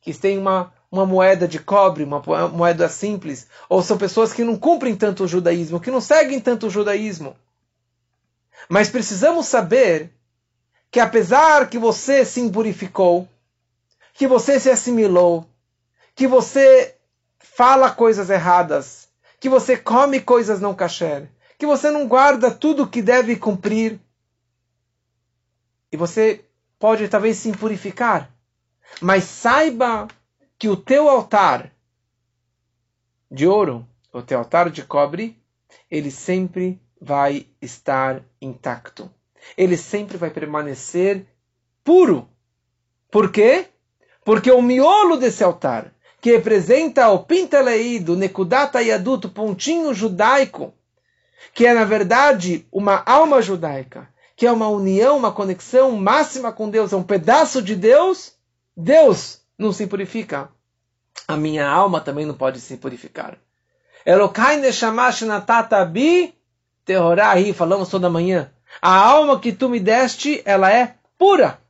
que 0.01 0.13
têm 0.13 0.37
uma 0.37 0.73
uma 0.91 1.07
moeda 1.07 1.49
de 1.49 1.59
cobre, 1.59 2.05
uma 2.05 2.23
moeda 2.49 2.89
simples, 2.89 3.49
ou 3.69 3.83
são 3.83 3.99
pessoas 3.99 4.33
que 4.33 4.45
não 4.45 4.57
cumprem 4.57 4.95
tanto 4.95 5.25
o 5.25 5.29
judaísmo, 5.29 5.81
que 5.81 5.91
não 5.91 6.01
seguem 6.01 6.41
tanto 6.41 6.69
o 6.69 6.71
judaísmo. 6.71 7.37
Mas 8.69 8.89
precisamos 8.89 9.47
saber 9.47 10.13
que 10.93 11.01
apesar 11.01 11.69
que 11.69 11.81
você 11.81 12.25
se 12.25 12.41
impurificou, 12.41 13.29
que 14.13 14.29
você 14.29 14.61
se 14.61 14.71
assimilou, 14.71 15.45
que 16.15 16.29
você 16.29 16.95
fala 17.41 17.91
coisas 17.91 18.31
erradas, 18.31 19.09
que 19.41 19.49
você 19.49 19.77
come 19.77 20.21
coisas 20.21 20.61
não 20.61 20.75
kasher, 20.77 21.29
que 21.59 21.67
você 21.67 21.91
não 21.91 22.07
guarda 22.07 22.53
tudo 22.53 22.87
que 22.87 23.03
deve 23.03 23.35
cumprir, 23.35 23.99
e 25.91 25.97
você 25.97 26.45
pode 26.79 27.09
talvez 27.09 27.39
se 27.39 27.49
impurificar, 27.49 28.31
mas 29.01 29.25
saiba 29.25 30.09
que 30.59 30.69
o 30.69 30.77
teu 30.77 31.09
altar 31.09 31.73
de 33.31 33.47
ouro, 33.47 33.87
o 34.13 34.23
teu 34.23 34.39
altar 34.39 34.71
de 34.71 34.83
cobre, 34.85 35.37
ele 35.91 36.11
sempre 36.11 36.81
vai 37.01 37.47
estar 37.61 38.23
intacto. 38.41 39.11
Ele 39.57 39.77
sempre 39.77 40.17
vai 40.17 40.31
permanecer 40.31 41.27
puro. 41.83 42.29
Por 43.11 43.31
quê? 43.31 43.67
Porque 44.25 44.51
o 44.51 44.63
miolo 44.63 45.17
desse 45.17 45.45
altar, 45.45 45.93
que 46.21 46.33
representa 46.33 47.09
o 47.11 47.25
Pintalei 47.25 47.99
do 47.99 48.17
Nekudata 48.17 48.81
Yadut, 48.81 49.27
o 49.27 49.31
pontinho 49.31 49.93
judaico, 49.93 50.73
que 51.53 51.67
é 51.67 51.75
na 51.75 51.85
verdade 51.85 52.67
uma 52.73 53.03
alma 53.05 53.43
judaica, 53.43 54.09
que 54.37 54.47
é 54.47 54.53
uma 54.53 54.69
união, 54.69 55.17
uma 55.17 55.33
conexão 55.33 55.93
máxima 55.93 56.53
com 56.53 56.69
Deus, 56.69 56.93
é 56.93 56.97
um 56.97 57.03
pedaço 57.03 57.63
de 57.63 57.77
Deus, 57.77 58.33
Deus 58.77 59.41
não 59.59 59.73
se 59.73 59.87
purifica, 59.87 60.51
a 61.27 61.37
minha 61.37 61.69
alma 61.69 62.01
também 62.01 62.27
não 62.27 62.35
pode 62.35 62.61
se 62.61 62.77
purificar. 62.77 63.39
Elokai 64.05 64.59
neshamash 64.59 65.23
natata 65.23 65.85
bi 65.85 66.35
tehorahi, 66.85 67.53
falamos 67.53 67.89
toda 67.89 68.11
manhã. 68.11 68.53
A 68.83 68.95
alma 68.95 69.41
que 69.41 69.53
tu 69.53 69.69
me 69.69 69.81
deste, 69.81 70.43
ela 70.45 70.71
é 70.71 70.97
pura. 71.17 71.61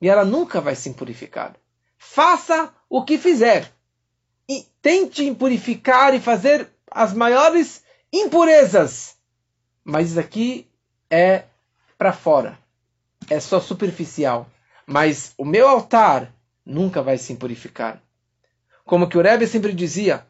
E 0.00 0.08
ela 0.08 0.24
nunca 0.24 0.60
vai 0.60 0.74
se 0.74 0.92
purificar. 0.94 1.54
Faça 1.98 2.72
o 2.88 3.04
que 3.04 3.18
fizer. 3.18 3.70
E 4.48 4.64
tente 4.80 5.34
purificar 5.34 6.14
e 6.14 6.20
fazer 6.20 6.68
as 6.90 7.12
maiores 7.12 7.82
impurezas. 8.12 9.16
Mas 9.84 10.10
isso 10.10 10.20
aqui 10.20 10.70
é 11.10 11.44
para 11.98 12.12
fora. 12.12 12.58
É 13.28 13.40
só 13.40 13.60
superficial. 13.60 14.48
Mas 14.86 15.32
o 15.36 15.44
meu 15.44 15.68
altar 15.68 16.32
nunca 16.64 17.02
vai 17.02 17.18
se 17.18 17.34
purificar. 17.34 18.00
Como 18.84 19.08
que 19.08 19.18
o 19.18 19.22
Rebbe 19.22 19.46
sempre 19.46 19.72
dizia, 19.72 20.24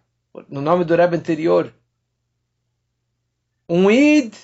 no 0.49 0.61
nome 0.61 0.85
do 0.85 0.95
Rebbe 0.95 1.17
anterior, 1.17 1.73
um 3.69 3.91
id 3.91 4.35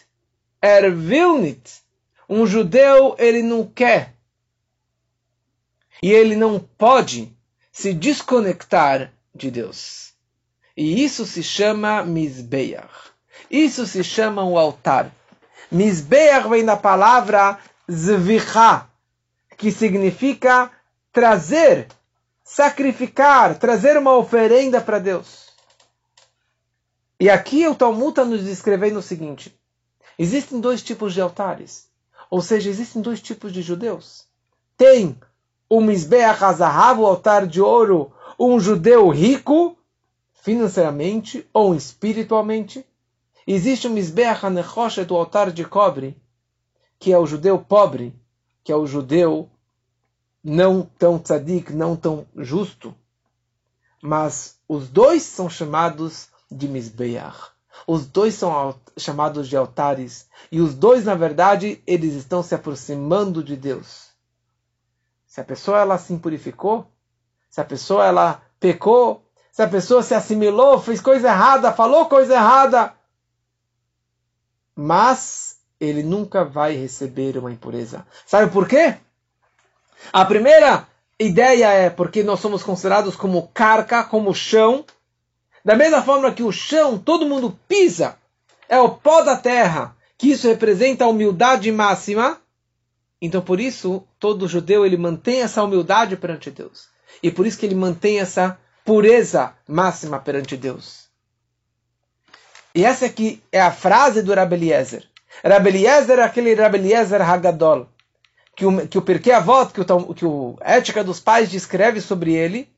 er 0.60 0.90
vilnit, 0.94 1.80
um 2.28 2.46
judeu 2.46 3.16
ele 3.18 3.42
não 3.42 3.66
quer 3.66 4.14
e 6.02 6.10
ele 6.10 6.34
não 6.34 6.58
pode 6.58 7.32
se 7.70 7.94
desconectar 7.94 9.12
de 9.34 9.50
Deus. 9.50 10.12
E 10.76 11.04
isso 11.04 11.24
se 11.24 11.42
chama 11.42 12.02
Mizbeach. 12.04 13.12
Isso 13.50 13.86
se 13.86 14.02
chama 14.02 14.42
o 14.44 14.58
altar. 14.58 15.12
Mizbeach 15.72 16.48
vem 16.48 16.64
da 16.64 16.76
palavra 16.76 17.58
zvicha, 17.90 18.86
que 19.56 19.72
significa 19.72 20.70
trazer 21.10 21.88
sacrificar, 22.44 23.58
trazer 23.58 23.96
uma 23.96 24.14
oferenda 24.16 24.80
para 24.82 24.98
Deus. 24.98 25.50
E 27.18 27.30
aqui 27.30 27.66
o 27.66 27.74
Talmud 27.74 28.10
está 28.10 28.24
nos 28.24 28.44
descrevendo 28.44 28.98
o 28.98 29.02
seguinte: 29.02 29.58
existem 30.18 30.60
dois 30.60 30.82
tipos 30.82 31.14
de 31.14 31.22
altares, 31.22 31.88
ou 32.28 32.42
seja, 32.42 32.68
existem 32.68 33.00
dois 33.00 33.22
tipos 33.22 33.50
de 33.50 33.62
judeus. 33.62 34.26
Tem 34.76 35.18
o 35.70 35.80
Mizbeach 35.80 36.44
Hazahav, 36.44 37.00
o 37.00 37.06
altar 37.06 37.46
de 37.46 37.62
ouro, 37.62 38.12
um 38.38 38.60
judeu 38.60 39.08
rico, 39.08 39.74
financeiramente 40.34 41.48
ou 41.50 41.74
espiritualmente. 41.74 42.84
Existe 43.46 43.86
o 43.86 43.90
Mizbeach 43.90 44.44
HaNechoshet, 44.44 45.12
o 45.12 45.16
altar 45.16 45.50
de 45.50 45.64
cobre, 45.64 46.16
que 46.98 47.12
é 47.12 47.18
o 47.18 47.26
judeu 47.26 47.58
pobre, 47.58 48.14
que 48.62 48.70
é 48.70 48.76
o 48.76 48.86
judeu 48.86 49.50
não 50.42 50.82
tão 50.82 51.18
tzadik, 51.18 51.72
não 51.72 51.96
tão 51.96 52.26
justo, 52.36 52.94
mas 54.02 54.56
os 54.68 54.88
dois 54.88 55.22
são 55.22 55.48
chamados 55.48 56.28
de 56.50 56.68
Mizbeach. 56.68 57.52
Os 57.86 58.06
dois 58.06 58.34
são 58.34 58.74
chamados 58.96 59.48
de 59.48 59.56
altares. 59.56 60.28
E 60.50 60.60
os 60.60 60.74
dois, 60.74 61.04
na 61.04 61.14
verdade, 61.14 61.82
eles 61.86 62.14
estão 62.14 62.42
se 62.42 62.54
aproximando 62.54 63.42
de 63.42 63.56
Deus. 63.56 64.10
Se 65.26 65.40
a 65.40 65.44
pessoa 65.44 65.80
ela 65.80 65.98
se 65.98 66.12
impurificou, 66.12 66.86
se 67.48 67.60
a 67.60 67.64
pessoa 67.64 68.04
ela 68.04 68.42
pecou, 68.60 69.24
se 69.50 69.62
a 69.62 69.68
pessoa 69.68 70.02
se 70.02 70.14
assimilou, 70.14 70.78
fez 70.78 71.00
coisa 71.00 71.28
errada, 71.28 71.72
falou 71.72 72.06
coisa 72.06 72.34
errada, 72.34 72.94
mas 74.76 75.56
ele 75.80 76.02
nunca 76.02 76.44
vai 76.44 76.74
receber 76.74 77.36
uma 77.36 77.50
impureza. 77.50 78.06
Sabe 78.26 78.52
por 78.52 78.68
quê? 78.68 78.96
A 80.12 80.24
primeira 80.24 80.86
ideia 81.18 81.70
é 81.72 81.90
porque 81.90 82.22
nós 82.22 82.40
somos 82.40 82.62
considerados 82.62 83.16
como 83.16 83.48
carca, 83.48 84.04
como 84.04 84.34
chão. 84.34 84.84
Da 85.64 85.76
mesma 85.76 86.02
forma 86.02 86.32
que 86.32 86.42
o 86.42 86.52
chão, 86.52 86.98
todo 86.98 87.26
mundo 87.26 87.58
pisa, 87.68 88.16
é 88.68 88.80
o 88.80 88.90
pó 88.90 89.22
da 89.22 89.36
terra, 89.36 89.96
que 90.18 90.30
isso 90.30 90.48
representa 90.48 91.04
a 91.04 91.08
humildade 91.08 91.70
máxima. 91.70 92.40
Então, 93.20 93.40
por 93.40 93.60
isso, 93.60 94.02
todo 94.18 94.48
judeu 94.48 94.84
ele 94.84 94.96
mantém 94.96 95.42
essa 95.42 95.62
humildade 95.62 96.16
perante 96.16 96.50
Deus. 96.50 96.88
E 97.22 97.30
por 97.30 97.46
isso 97.46 97.58
que 97.58 97.66
ele 97.66 97.74
mantém 97.74 98.18
essa 98.18 98.58
pureza 98.84 99.54
máxima 99.68 100.18
perante 100.18 100.56
Deus. 100.56 101.01
E 102.74 102.84
essa 102.84 103.06
aqui 103.06 103.42
é 103.52 103.60
a 103.60 103.70
frase 103.70 104.22
do 104.22 104.34
Rabbi 104.34 104.54
Eliezer. 104.56 105.06
Rabbi 105.44 105.68
Eliezer 105.68 106.18
é 106.18 106.22
aquele 106.22 106.54
Rabbi 106.54 106.78
Eliezer 106.78 107.20
Hagadol, 107.20 107.86
que 108.56 108.64
o, 108.64 108.88
que 108.88 108.98
o 108.98 109.02
Pirkei 109.02 109.32
Avot, 109.32 109.72
que 109.72 109.80
o, 109.80 110.14
que 110.14 110.24
o 110.24 110.56
Ética 110.60 111.04
dos 111.04 111.20
Pais 111.20 111.50
descreve 111.50 112.00
sobre 112.00 112.32
ele, 112.32 112.68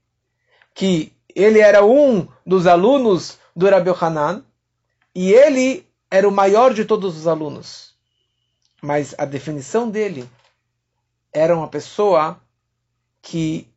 que 0.74 1.12
ele 1.34 1.60
era 1.60 1.84
um 1.84 2.26
dos 2.44 2.66
alunos 2.66 3.38
do 3.54 3.68
Rabbi 3.68 3.90
Hanan, 4.00 4.44
e 5.14 5.32
ele 5.32 5.86
era 6.10 6.28
o 6.28 6.32
maior 6.32 6.74
de 6.74 6.84
todos 6.84 7.16
os 7.16 7.26
alunos. 7.26 7.94
Mas 8.82 9.14
a 9.16 9.24
definição 9.24 9.88
dele 9.88 10.28
era 11.32 11.56
uma 11.56 11.68
pessoa 11.68 12.40
que 13.22 13.68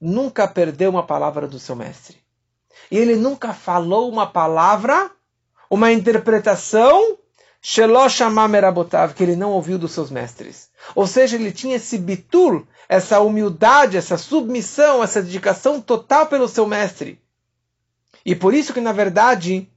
nunca 0.00 0.48
perdeu 0.48 0.90
uma 0.90 1.02
palavra 1.06 1.46
do 1.46 1.58
seu 1.58 1.76
mestre. 1.76 2.18
E 2.90 2.98
ele 2.98 3.16
nunca 3.16 3.54
falou 3.54 4.10
uma 4.10 4.26
palavra 4.26 5.10
uma 5.74 5.90
interpretação 5.90 7.18
que 9.16 9.22
ele 9.22 9.34
não 9.34 9.50
ouviu 9.50 9.76
dos 9.76 9.90
seus 9.90 10.08
mestres. 10.08 10.70
Ou 10.94 11.04
seja, 11.04 11.34
ele 11.34 11.50
tinha 11.50 11.74
esse 11.76 11.98
bitul, 11.98 12.64
essa 12.88 13.18
humildade, 13.20 13.96
essa 13.96 14.16
submissão, 14.16 15.02
essa 15.02 15.20
dedicação 15.20 15.80
total 15.80 16.26
pelo 16.26 16.46
seu 16.46 16.64
mestre. 16.64 17.20
E 18.24 18.36
por 18.36 18.54
isso 18.54 18.72
que, 18.72 18.80
na 18.80 18.92
verdade, 18.92 19.68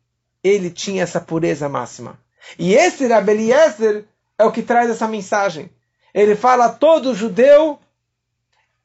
ele 0.44 0.70
tinha 0.70 1.02
essa 1.02 1.20
pureza 1.20 1.68
máxima. 1.68 2.20
E 2.60 2.76
esse 2.76 3.08
Rabbi 3.08 3.32
Eliezer 3.32 4.06
é 4.38 4.46
o 4.46 4.52
que 4.52 4.62
traz 4.62 4.92
essa 4.92 5.08
mensagem. 5.08 5.68
Ele 6.14 6.36
fala 6.36 6.66
a 6.66 6.74
todo 6.74 7.16
judeu, 7.16 7.80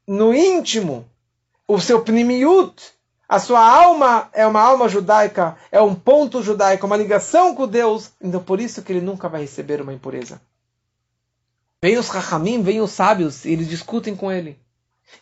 no 0.07 0.35
íntimo, 0.35 1.07
o 1.69 1.79
seu 1.79 2.03
pnimiut, 2.03 2.95
a 3.33 3.39
sua 3.39 3.67
alma 3.67 4.29
é 4.35 4.47
uma 4.47 4.61
alma 4.61 4.91
judaica, 4.91 5.57
é 5.71 5.81
um 5.81 5.95
ponto 5.95 6.43
judaico, 6.43 6.85
uma 6.85 6.99
ligação 6.99 7.55
com 7.55 7.67
Deus, 7.67 8.13
então 8.21 8.45
por 8.45 8.61
isso 8.61 8.83
que 8.83 8.93
ele 8.93 9.01
nunca 9.01 9.27
vai 9.27 9.41
receber 9.41 9.81
uma 9.81 9.95
impureza. 9.95 10.39
Vem 11.81 11.97
os 11.97 12.11
rachamim, 12.11 12.61
vem 12.61 12.83
os 12.83 12.91
sábios, 12.91 13.47
e 13.47 13.53
eles 13.53 13.71
discutem 13.71 14.15
com 14.15 14.31
ele. 14.31 14.61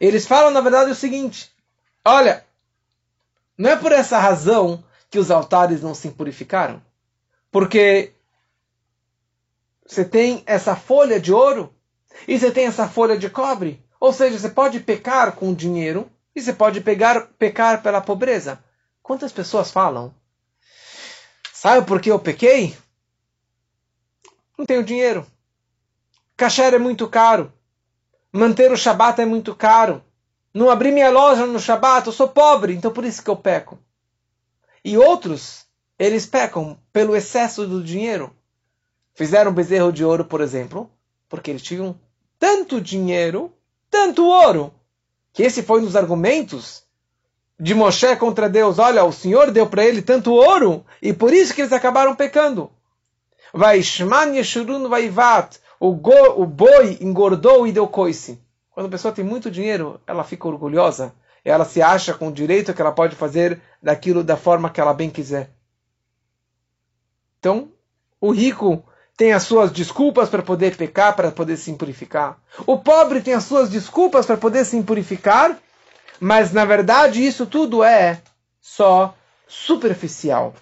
Eles 0.00 0.26
falam, 0.26 0.50
na 0.50 0.60
verdade, 0.60 0.90
o 0.90 0.94
seguinte: 0.96 1.52
olha, 2.04 2.44
não 3.56 3.70
é 3.70 3.76
por 3.76 3.92
essa 3.92 4.18
razão 4.18 4.82
que 5.08 5.20
os 5.20 5.30
altares 5.30 5.80
não 5.80 5.94
se 5.94 6.08
impurificaram, 6.08 6.82
porque 7.48 8.12
você 9.86 10.04
tem 10.04 10.42
essa 10.46 10.74
folha 10.74 11.20
de 11.20 11.32
ouro 11.32 11.72
e 12.26 12.36
você 12.36 12.50
tem 12.50 12.66
essa 12.66 12.88
folha 12.88 13.16
de 13.16 13.30
cobre, 13.30 13.80
ou 14.00 14.12
seja, 14.12 14.36
você 14.36 14.48
pode 14.48 14.80
pecar 14.80 15.36
com 15.36 15.54
dinheiro 15.54 16.10
e 16.34 16.40
você 16.40 16.52
pode 16.52 16.80
pegar, 16.80 17.28
pecar 17.38 17.82
pela 17.82 18.00
pobreza. 18.00 18.62
Quantas 19.02 19.32
pessoas 19.32 19.70
falam? 19.70 20.14
Sabe 21.52 21.86
por 21.86 22.00
que 22.00 22.10
eu 22.10 22.18
pequei? 22.18 22.76
Não 24.56 24.64
tenho 24.64 24.84
dinheiro. 24.84 25.26
Kasher 26.36 26.74
é 26.74 26.78
muito 26.78 27.08
caro. 27.08 27.52
Manter 28.32 28.70
o 28.70 28.76
Shabat 28.76 29.20
é 29.20 29.26
muito 29.26 29.54
caro. 29.54 30.02
Não 30.54 30.70
abri 30.70 30.90
minha 30.90 31.10
loja 31.10 31.46
no 31.46 31.60
Shabat, 31.60 32.06
eu 32.06 32.12
sou 32.12 32.28
pobre, 32.28 32.74
então 32.74 32.92
por 32.92 33.04
isso 33.04 33.22
que 33.22 33.30
eu 33.30 33.36
peco. 33.36 33.78
E 34.84 34.96
outros, 34.96 35.66
eles 35.98 36.26
pecam 36.26 36.78
pelo 36.92 37.14
excesso 37.14 37.66
do 37.66 37.82
dinheiro. 37.82 38.34
Fizeram 39.14 39.50
um 39.50 39.54
bezerro 39.54 39.92
de 39.92 40.04
ouro, 40.04 40.24
por 40.24 40.40
exemplo, 40.40 40.90
porque 41.28 41.50
eles 41.50 41.62
tinham 41.62 41.98
tanto 42.38 42.80
dinheiro, 42.80 43.52
tanto 43.90 44.24
ouro, 44.24 44.74
que 45.32 45.42
esse 45.42 45.62
foi 45.62 45.80
um 45.80 45.84
dos 45.84 45.96
argumentos 45.96 46.82
de 47.58 47.74
Moshe 47.74 48.16
contra 48.16 48.48
Deus. 48.48 48.78
Olha, 48.78 49.04
o 49.04 49.12
Senhor 49.12 49.50
deu 49.50 49.66
para 49.66 49.84
ele 49.84 50.02
tanto 50.02 50.32
ouro 50.32 50.84
e 51.00 51.12
por 51.12 51.32
isso 51.32 51.54
que 51.54 51.60
eles 51.60 51.72
acabaram 51.72 52.14
pecando. 52.14 52.70
Vaivat. 54.88 55.58
O 55.78 56.46
boi 56.46 56.98
engordou 57.00 57.66
e 57.66 57.72
deu 57.72 57.88
coice. 57.88 58.40
Quando 58.70 58.86
a 58.86 58.90
pessoa 58.90 59.12
tem 59.12 59.24
muito 59.24 59.50
dinheiro, 59.50 60.00
ela 60.06 60.24
fica 60.24 60.46
orgulhosa. 60.46 61.14
Ela 61.44 61.64
se 61.64 61.80
acha 61.80 62.12
com 62.12 62.28
o 62.28 62.32
direito 62.32 62.74
que 62.74 62.82
ela 62.82 62.92
pode 62.92 63.16
fazer 63.16 63.60
daquilo 63.82 64.22
da 64.22 64.36
forma 64.36 64.70
que 64.70 64.80
ela 64.80 64.92
bem 64.92 65.08
quiser. 65.08 65.50
Então, 67.38 67.72
o 68.20 68.30
rico 68.30 68.84
tem 69.20 69.34
as 69.34 69.42
suas 69.42 69.70
desculpas 69.70 70.30
para 70.30 70.42
poder 70.42 70.78
pecar, 70.78 71.14
para 71.14 71.30
poder 71.30 71.58
se 71.58 71.70
impurificar. 71.70 72.38
O 72.66 72.78
pobre 72.78 73.20
tem 73.20 73.34
as 73.34 73.44
suas 73.44 73.68
desculpas 73.68 74.24
para 74.24 74.38
poder 74.38 74.64
se 74.64 74.78
impurificar, 74.78 75.58
mas 76.18 76.54
na 76.54 76.64
verdade 76.64 77.22
isso 77.22 77.44
tudo 77.44 77.84
é 77.84 78.22
só 78.62 79.14
superficial. 79.46 80.54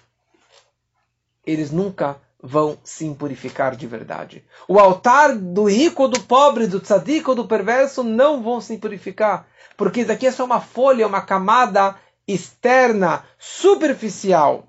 Eles 1.47 1.71
nunca 1.71 2.17
vão 2.43 2.77
se 2.83 3.05
impurificar 3.05 3.77
de 3.77 3.87
verdade. 3.87 4.43
O 4.67 4.77
altar 4.77 5.37
do 5.37 5.63
rico, 5.63 6.09
do 6.09 6.19
pobre, 6.19 6.67
do 6.67 6.81
tzadik 6.81 7.29
ou 7.29 7.35
do 7.35 7.47
perverso 7.47 8.03
não 8.03 8.43
vão 8.43 8.59
se 8.59 8.73
impurificar, 8.73 9.47
porque 9.77 10.01
isso 10.01 10.11
aqui 10.11 10.27
é 10.27 10.33
só 10.33 10.43
uma 10.43 10.59
folha, 10.59 11.07
uma 11.07 11.21
camada 11.21 11.95
externa, 12.27 13.23
superficial 13.37 14.67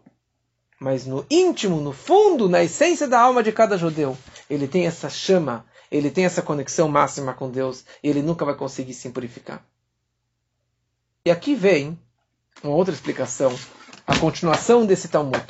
mas 0.80 1.04
no 1.04 1.26
íntimo, 1.30 1.78
no 1.78 1.92
fundo, 1.92 2.48
na 2.48 2.64
essência 2.64 3.06
da 3.06 3.20
alma 3.20 3.42
de 3.42 3.52
cada 3.52 3.76
judeu, 3.76 4.16
ele 4.48 4.66
tem 4.66 4.86
essa 4.86 5.10
chama, 5.10 5.66
ele 5.90 6.10
tem 6.10 6.24
essa 6.24 6.40
conexão 6.40 6.88
máxima 6.88 7.34
com 7.34 7.50
Deus, 7.50 7.84
e 8.02 8.08
ele 8.08 8.22
nunca 8.22 8.46
vai 8.46 8.54
conseguir 8.54 8.94
se 8.94 9.10
purificar. 9.10 9.62
E 11.22 11.30
aqui 11.30 11.54
vem 11.54 11.98
uma 12.64 12.74
outra 12.74 12.94
explicação, 12.94 13.54
a 14.06 14.16
continuação 14.18 14.86
desse 14.86 15.08
Talmud. 15.08 15.44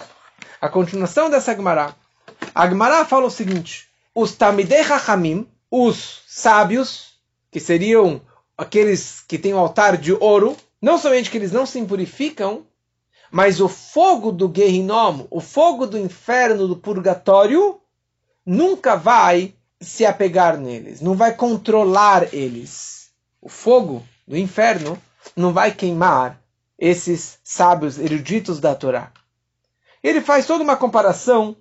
A 0.60 0.68
continuação 0.68 1.30
dessa 1.30 1.52
Agmará. 1.52 1.94
A 2.52 2.64
Agmará 2.64 3.04
fala 3.04 3.26
o 3.26 3.30
seguinte: 3.30 3.88
os 4.12 4.32
Tamidei 4.32 4.82
Hachamim, 4.82 5.48
os 5.70 6.22
sábios, 6.26 7.20
que 7.52 7.60
seriam 7.60 8.20
aqueles 8.58 9.20
que 9.20 9.38
têm 9.38 9.54
o 9.54 9.58
altar 9.58 9.96
de 9.96 10.12
ouro, 10.12 10.56
não 10.82 10.98
somente 10.98 11.30
que 11.30 11.38
eles 11.38 11.52
não 11.52 11.64
se 11.64 11.78
impurificam, 11.78 12.66
mas 13.30 13.60
o 13.60 13.68
fogo 13.68 14.32
do 14.32 14.52
Gehinom, 14.54 15.26
o 15.30 15.40
fogo 15.40 15.86
do 15.86 15.98
inferno, 15.98 16.66
do 16.66 16.76
purgatório, 16.76 17.80
nunca 18.44 18.96
vai 18.96 19.54
se 19.80 20.04
apegar 20.04 20.58
neles, 20.58 21.00
não 21.00 21.14
vai 21.14 21.34
controlar 21.34 22.34
eles. 22.34 23.10
O 23.40 23.48
fogo 23.48 24.04
do 24.26 24.36
inferno 24.36 25.00
não 25.36 25.52
vai 25.52 25.72
queimar 25.72 26.40
esses 26.78 27.38
sábios 27.44 27.98
eruditos 27.98 28.58
da 28.58 28.74
Torá. 28.74 29.12
Ele 30.02 30.20
faz 30.20 30.46
toda 30.46 30.64
uma 30.64 30.76
comparação 30.76 31.56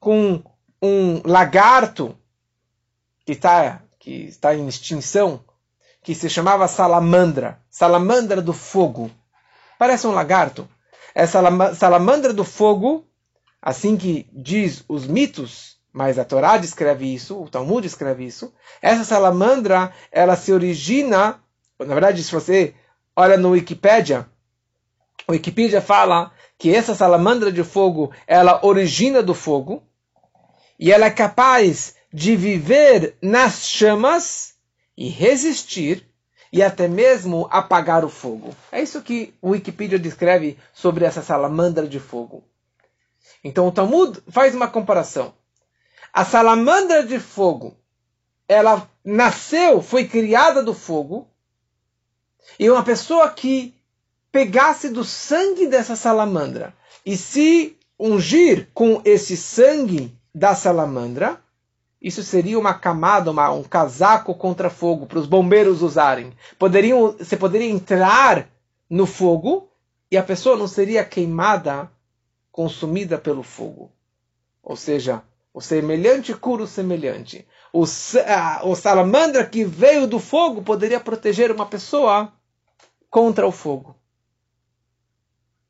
com 0.00 0.42
um 0.82 1.22
lagarto 1.24 2.16
que 3.24 3.32
está, 3.32 3.82
que 3.98 4.24
está 4.24 4.54
em 4.54 4.66
extinção, 4.66 5.42
que 6.02 6.14
se 6.14 6.28
chamava 6.28 6.68
salamandra, 6.68 7.60
salamandra 7.70 8.42
do 8.42 8.52
fogo. 8.52 9.10
Parece 9.78 10.06
um 10.06 10.12
lagarto, 10.12 10.68
essa 11.14 11.40
salamandra 11.74 12.32
do 12.32 12.44
fogo, 12.44 13.06
assim 13.62 13.96
que 13.96 14.28
diz 14.32 14.84
os 14.88 15.06
mitos, 15.06 15.78
mas 15.92 16.18
a 16.18 16.24
Torá 16.24 16.56
descreve 16.56 17.14
isso, 17.14 17.40
o 17.40 17.48
Talmud 17.48 17.82
descreve 17.82 18.24
isso, 18.26 18.52
essa 18.82 19.04
salamandra, 19.04 19.92
ela 20.10 20.34
se 20.34 20.52
origina, 20.52 21.40
na 21.78 21.94
verdade, 21.94 22.22
se 22.22 22.32
você 22.32 22.74
olha 23.14 23.36
no 23.36 23.50
Wikipedia, 23.50 24.28
o 25.28 25.32
Wikipedia 25.32 25.80
fala 25.80 26.32
que 26.58 26.74
essa 26.74 26.94
salamandra 26.94 27.52
de 27.52 27.62
fogo, 27.62 28.12
ela 28.26 28.64
origina 28.66 29.22
do 29.22 29.34
fogo, 29.34 29.82
e 30.78 30.90
ela 30.90 31.06
é 31.06 31.10
capaz 31.10 31.94
de 32.12 32.34
viver 32.34 33.16
nas 33.22 33.68
chamas 33.68 34.54
e 34.96 35.08
resistir 35.08 36.08
e 36.54 36.62
até 36.62 36.86
mesmo 36.86 37.48
apagar 37.50 38.04
o 38.04 38.08
fogo. 38.08 38.54
É 38.70 38.80
isso 38.80 39.02
que 39.02 39.34
o 39.42 39.50
Wikipedia 39.50 39.98
descreve 39.98 40.56
sobre 40.72 41.04
essa 41.04 41.20
salamandra 41.20 41.84
de 41.84 41.98
fogo. 41.98 42.44
Então 43.42 43.66
o 43.66 43.72
Talmud 43.72 44.22
faz 44.28 44.54
uma 44.54 44.68
comparação. 44.68 45.34
A 46.12 46.24
salamandra 46.24 47.04
de 47.04 47.18
fogo, 47.18 47.76
ela 48.46 48.88
nasceu, 49.04 49.82
foi 49.82 50.06
criada 50.06 50.62
do 50.62 50.72
fogo, 50.72 51.26
e 52.56 52.70
uma 52.70 52.84
pessoa 52.84 53.28
que 53.30 53.74
pegasse 54.30 54.90
do 54.90 55.02
sangue 55.02 55.66
dessa 55.66 55.96
salamandra 55.96 56.72
e 57.04 57.16
se 57.16 57.76
ungir 57.98 58.68
com 58.72 59.02
esse 59.04 59.36
sangue 59.36 60.16
da 60.32 60.54
salamandra, 60.54 61.42
isso 62.04 62.22
seria 62.22 62.58
uma 62.58 62.74
camada, 62.74 63.30
uma, 63.30 63.50
um 63.50 63.62
casaco 63.62 64.34
contra 64.34 64.68
fogo 64.68 65.06
para 65.06 65.18
os 65.18 65.26
bombeiros 65.26 65.80
usarem. 65.80 66.34
Poderiam, 66.58 67.12
você 67.12 67.34
poderia 67.34 67.70
entrar 67.70 68.46
no 68.90 69.06
fogo 69.06 69.70
e 70.10 70.18
a 70.18 70.22
pessoa 70.22 70.54
não 70.54 70.68
seria 70.68 71.02
queimada, 71.02 71.90
consumida 72.52 73.16
pelo 73.16 73.42
fogo. 73.42 73.90
Ou 74.62 74.76
seja, 74.76 75.22
o 75.54 75.62
semelhante 75.62 76.34
cura 76.34 76.64
o 76.64 76.66
semelhante. 76.66 77.48
O, 77.72 77.84
o 77.84 78.74
salamandra 78.74 79.46
que 79.46 79.64
veio 79.64 80.06
do 80.06 80.20
fogo 80.20 80.60
poderia 80.60 81.00
proteger 81.00 81.50
uma 81.50 81.64
pessoa 81.64 82.30
contra 83.08 83.46
o 83.46 83.50
fogo. 83.50 83.96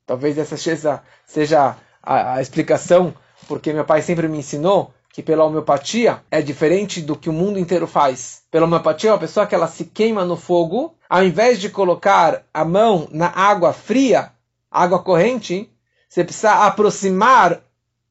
Talvez 0.04 0.36
essa 0.36 0.56
seja, 0.56 1.00
seja 1.24 1.76
a, 2.02 2.34
a 2.34 2.42
explicação, 2.42 3.14
porque 3.46 3.72
meu 3.72 3.84
pai 3.84 4.02
sempre 4.02 4.26
me 4.26 4.38
ensinou 4.38 4.92
que 5.14 5.22
pela 5.22 5.44
homeopatia 5.44 6.24
é 6.28 6.42
diferente 6.42 7.00
do 7.00 7.14
que 7.14 7.30
o 7.30 7.32
mundo 7.32 7.56
inteiro 7.56 7.86
faz. 7.86 8.42
Pela 8.50 8.66
homeopatia, 8.66 9.12
uma 9.12 9.18
pessoa 9.18 9.46
que 9.46 9.54
ela 9.54 9.68
se 9.68 9.84
queima 9.84 10.24
no 10.24 10.36
fogo, 10.36 10.92
ao 11.08 11.22
invés 11.22 11.60
de 11.60 11.70
colocar 11.70 12.42
a 12.52 12.64
mão 12.64 13.06
na 13.12 13.28
água 13.28 13.72
fria, 13.72 14.32
água 14.68 15.00
corrente, 15.00 15.70
você 16.08 16.24
precisa 16.24 16.66
aproximar 16.66 17.60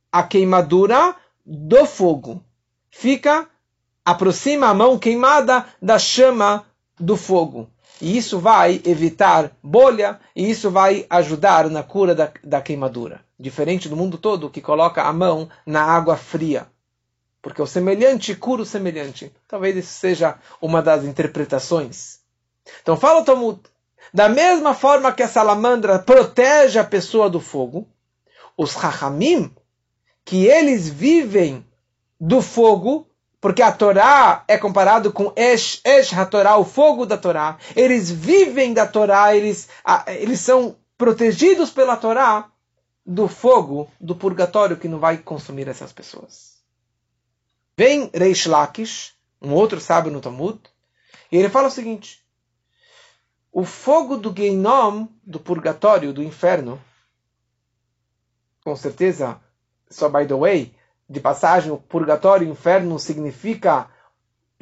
a 0.10 0.24
queimadura 0.24 1.14
do 1.46 1.86
fogo. 1.86 2.42
Fica, 2.90 3.50
aproxima 4.06 4.68
a 4.68 4.74
mão 4.74 4.98
queimada 4.98 5.66
da 5.82 6.00
chama 6.00 6.66
do 6.98 7.18
fogo. 7.18 7.68
E 8.02 8.18
isso 8.18 8.40
vai 8.40 8.82
evitar 8.86 9.52
bolha 9.62 10.22
e 10.34 10.50
isso 10.50 10.72
vai 10.72 11.06
ajudar 11.10 11.70
na 11.70 11.84
cura 11.84 12.16
da, 12.16 12.32
da 12.42 12.62
queimadura. 12.62 13.20
Diferente 13.38 13.90
do 13.90 13.98
mundo 13.98 14.18
todo 14.18 14.50
que 14.50 14.62
coloca 14.62 15.04
a 15.04 15.12
mão 15.12 15.50
na 15.66 15.84
água 15.84 16.16
fria. 16.16 16.72
Porque 17.44 17.62
o 17.62 17.68
semelhante 17.68 18.34
cura 18.34 18.62
o 18.62 18.66
semelhante. 18.66 19.30
Talvez 19.50 19.76
isso 19.76 20.00
seja 20.00 20.40
uma 20.62 20.82
das 20.82 21.04
interpretações. 21.04 22.20
Então 22.82 22.96
fala 22.96 23.20
o 23.20 23.26
Talmud. 23.26 23.60
Da 24.14 24.30
mesma 24.30 24.74
forma 24.74 25.12
que 25.12 25.22
a 25.22 25.28
salamandra 25.28 26.00
protege 26.00 26.80
a 26.80 26.86
pessoa 26.86 27.30
do 27.30 27.42
fogo, 27.42 27.86
os 28.58 28.72
Chachamim, 28.72 29.54
que 30.24 30.46
eles 30.46 30.88
vivem 30.88 31.66
do 32.18 32.42
fogo, 32.42 33.06
porque 33.42 33.62
a 33.62 33.74
Torá 33.74 34.46
é 34.48 34.58
comparado 34.58 35.12
com 35.12 35.34
Esh, 35.36 35.82
Esh 35.84 36.14
HaTorá, 36.14 36.56
o 36.58 36.64
fogo 36.64 37.06
da 37.06 37.18
Torá. 37.18 37.58
Eles 37.76 38.10
vivem 38.10 38.74
da 38.74 38.88
Torá, 38.88 39.36
eles, 39.36 39.68
eles 40.08 40.40
são 40.40 40.78
protegidos 40.98 41.72
pela 41.72 41.98
Torá 41.98 42.50
do 43.06 43.28
fogo 43.28 43.92
do 44.00 44.16
purgatório 44.16 44.78
que 44.78 44.88
não 44.88 45.00
vai 45.00 45.18
consumir 45.18 45.68
essas 45.68 45.92
pessoas. 45.92 46.53
Vem 47.78 48.10
Reish 48.14 48.46
Lakish, 48.46 49.14
um 49.42 49.54
outro 49.54 49.82
sábio 49.82 50.12
no 50.12 50.22
Talmud, 50.22 50.60
e 51.32 51.38
ele 51.38 51.50
fala 51.50 51.68
o 51.68 51.72
seguinte: 51.72 52.24
o 53.52 53.66
fogo 53.66 54.18
do 54.18 54.34
Geinom, 54.36 55.08
do 55.24 55.40
purgatório, 55.40 56.14
do 56.14 56.24
inferno, 56.24 56.80
com 58.64 58.76
certeza, 58.76 59.42
só 59.90 60.08
by 60.08 60.28
the 60.28 60.36
way, 60.36 60.76
de 61.10 61.20
passagem, 61.20 61.72
o 61.72 61.78
purgatório 61.78 62.48
o 62.48 62.52
inferno 62.52 62.98
significa 63.00 63.90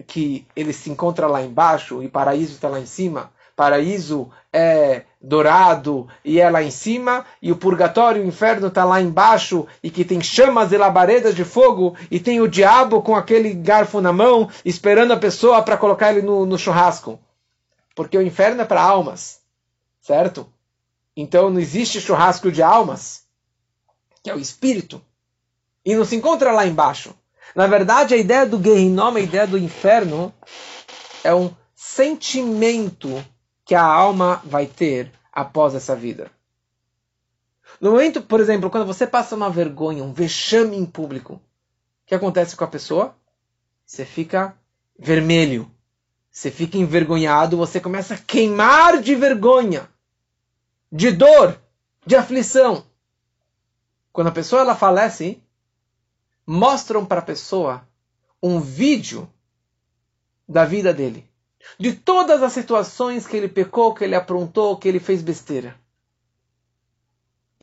que 0.08 0.48
ele 0.56 0.74
se 0.74 0.90
encontra 0.90 1.28
lá 1.28 1.42
embaixo 1.42 2.02
e 2.02 2.10
paraíso 2.10 2.54
está 2.54 2.68
lá 2.68 2.80
em 2.80 2.86
cima 2.86 3.32
paraíso 3.62 4.28
é 4.52 5.04
dourado 5.22 6.08
e 6.26 6.40
é 6.40 6.50
lá 6.50 6.64
em 6.64 6.72
cima, 6.72 7.24
e 7.40 7.52
o 7.52 7.56
purgatório, 7.56 8.24
o 8.24 8.26
inferno 8.26 8.70
está 8.70 8.84
lá 8.84 9.00
embaixo, 9.00 9.68
e 9.84 9.92
que 9.92 10.04
tem 10.04 10.20
chamas 10.20 10.72
e 10.72 10.78
labaredas 10.78 11.36
de 11.36 11.46
fogo, 11.46 11.96
e 12.10 12.20
tem 12.20 12.42
o 12.42 12.48
diabo 12.48 13.04
com 13.04 13.16
aquele 13.16 13.54
garfo 13.54 14.02
na 14.02 14.12
mão, 14.12 14.50
esperando 14.66 15.14
a 15.14 15.18
pessoa 15.18 15.62
para 15.62 15.78
colocar 15.78 16.12
ele 16.12 16.24
no, 16.24 16.44
no 16.44 16.58
churrasco. 16.58 17.20
Porque 17.96 18.18
o 18.18 18.22
inferno 18.24 18.64
é 18.64 18.66
para 18.66 18.82
almas, 18.82 19.42
certo? 20.02 20.52
Então 21.16 21.52
não 21.52 21.60
existe 21.60 22.02
churrasco 22.02 22.52
de 22.52 22.64
almas, 22.64 23.26
que 24.24 24.32
é 24.32 24.34
o 24.34 24.40
espírito, 24.40 25.00
e 25.86 25.96
não 25.96 26.04
se 26.04 26.16
encontra 26.16 26.52
lá 26.52 26.66
embaixo. 26.66 27.14
Na 27.56 27.68
verdade, 27.68 28.16
a 28.16 28.18
ideia 28.18 28.44
do 28.44 28.60
Gehinnom, 28.60 29.16
a 29.16 29.20
ideia 29.20 29.46
do 29.46 29.56
inferno, 29.56 30.34
é 31.24 31.32
um 31.32 31.54
sentimento 31.76 33.24
que 33.72 33.76
a 33.76 33.86
alma 33.86 34.42
vai 34.44 34.68
ter 34.68 35.10
após 35.32 35.74
essa 35.74 35.96
vida. 35.96 36.30
No 37.80 37.92
momento, 37.92 38.22
por 38.22 38.42
exemplo, 38.42 38.70
quando 38.70 38.86
você 38.86 39.08
passa 39.08 39.34
uma 39.34 39.50
vergonha, 39.50 40.04
um 40.04 40.12
vexame 40.12 40.76
em 40.76 40.86
público, 40.86 41.36
o 41.36 41.42
que 42.06 42.14
acontece 42.14 42.54
com 42.54 42.66
a 42.66 42.68
pessoa? 42.68 43.16
Você 43.86 44.04
fica 44.04 44.54
vermelho. 45.00 45.72
Você 46.30 46.52
fica 46.52 46.78
envergonhado, 46.78 47.56
você 47.56 47.80
começa 47.80 48.16
a 48.16 48.18
queimar 48.18 49.02
de 49.02 49.16
vergonha, 49.16 49.90
de 50.92 51.10
dor, 51.10 51.58
de 52.06 52.18
aflição. 52.18 52.84
Quando 54.12 54.28
a 54.28 54.34
pessoa 54.34 54.64
ela 54.64 54.76
falece, 54.76 55.42
mostram 56.46 57.06
para 57.06 57.20
a 57.20 57.26
pessoa 57.26 57.88
um 58.44 58.60
vídeo 58.60 59.32
da 60.46 60.66
vida 60.66 60.94
dele 60.94 61.31
de 61.80 61.94
todas 61.94 62.44
as 62.44 62.54
situações 62.54 63.26
que 63.28 63.38
ele 63.38 63.48
pecou, 63.48 63.94
que 63.94 64.04
ele 64.04 64.16
aprontou, 64.16 64.78
que 64.78 64.88
ele 64.88 65.00
fez 65.00 65.22
besteira. 65.22 65.76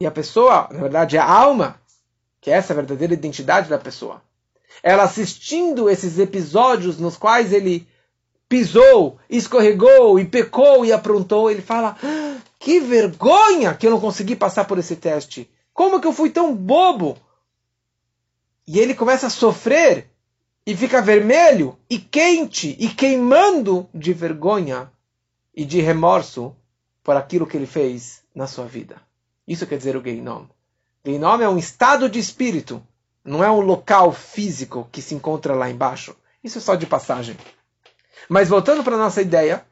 E 0.00 0.06
a 0.06 0.10
pessoa, 0.10 0.68
na 0.70 0.80
verdade, 0.80 1.18
a 1.18 1.24
alma, 1.24 1.80
que 2.40 2.50
é 2.50 2.54
essa 2.54 2.74
verdadeira 2.74 3.14
identidade 3.14 3.68
da 3.68 3.78
pessoa, 3.78 4.22
ela 4.82 5.02
assistindo 5.02 5.90
esses 5.90 6.18
episódios 6.18 6.98
nos 6.98 7.16
quais 7.16 7.52
ele 7.52 7.86
pisou, 8.48 9.18
escorregou 9.28 10.18
e 10.18 10.24
pecou 10.24 10.84
e 10.84 10.92
aprontou, 10.92 11.50
ele 11.50 11.62
fala: 11.62 11.96
ah, 12.02 12.36
que 12.58 12.80
vergonha 12.80 13.74
que 13.74 13.86
eu 13.86 13.90
não 13.90 14.00
consegui 14.00 14.36
passar 14.36 14.64
por 14.64 14.78
esse 14.78 14.96
teste. 14.96 15.50
Como 15.74 16.00
que 16.00 16.06
eu 16.06 16.12
fui 16.12 16.30
tão 16.30 16.54
bobo? 16.54 17.16
E 18.66 18.78
ele 18.78 18.94
começa 18.94 19.26
a 19.26 19.30
sofrer 19.30 20.10
e 20.68 20.76
fica 20.76 21.00
vermelho 21.00 21.78
e 21.88 21.98
quente 21.98 22.76
e 22.78 22.90
queimando 22.90 23.88
de 23.94 24.12
vergonha 24.12 24.92
e 25.54 25.64
de 25.64 25.80
remorso 25.80 26.54
por 27.02 27.16
aquilo 27.16 27.46
que 27.46 27.56
ele 27.56 27.64
fez 27.64 28.22
na 28.34 28.46
sua 28.46 28.66
vida. 28.66 29.00
Isso 29.46 29.66
quer 29.66 29.78
dizer 29.78 29.96
o 29.96 30.02
Geinom. 30.02 30.44
Geinom 31.02 31.40
é 31.40 31.48
um 31.48 31.56
estado 31.56 32.06
de 32.06 32.18
espírito, 32.18 32.86
não 33.24 33.42
é 33.42 33.50
um 33.50 33.60
local 33.60 34.12
físico 34.12 34.86
que 34.92 35.00
se 35.00 35.14
encontra 35.14 35.54
lá 35.54 35.70
embaixo. 35.70 36.14
Isso 36.44 36.58
é 36.58 36.60
só 36.60 36.74
de 36.74 36.84
passagem. 36.84 37.34
Mas 38.28 38.50
voltando 38.50 38.84
para 38.84 38.94
a 38.94 38.98
nossa 38.98 39.22
ideia, 39.22 39.64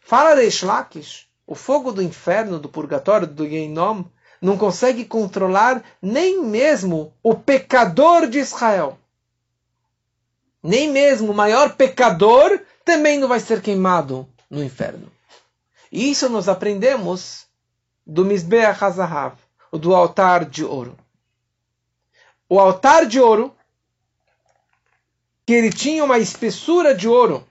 fala 0.00 0.34
de 0.34 0.46
Shlakish, 0.46 1.28
o 1.46 1.54
fogo 1.54 1.92
do 1.92 2.02
inferno, 2.02 2.58
do 2.58 2.70
purgatório, 2.70 3.26
do 3.26 3.46
Geinom, 3.46 4.04
não 4.40 4.56
consegue 4.56 5.04
controlar 5.04 5.84
nem 6.00 6.42
mesmo 6.42 7.12
o 7.22 7.34
pecador 7.34 8.26
de 8.26 8.38
Israel 8.38 8.98
nem 10.62 10.90
mesmo 10.90 11.32
o 11.32 11.34
maior 11.34 11.74
pecador 11.74 12.60
também 12.84 13.18
não 13.18 13.28
vai 13.28 13.40
ser 13.40 13.62
queimado 13.62 14.28
no 14.48 14.62
inferno. 14.62 15.10
E 15.90 16.10
isso 16.10 16.28
nós 16.28 16.48
aprendemos 16.48 17.46
do 18.06 18.24
Mizbeach 18.24 18.82
HaZahav, 18.82 19.36
do 19.72 19.94
altar 19.94 20.44
de 20.44 20.64
ouro. 20.64 20.96
O 22.48 22.58
altar 22.58 23.06
de 23.06 23.20
ouro, 23.20 23.54
que 25.46 25.52
ele 25.52 25.72
tinha 25.72 26.04
uma 26.04 26.18
espessura 26.18 26.94
de 26.94 27.08
ouro, 27.08 27.46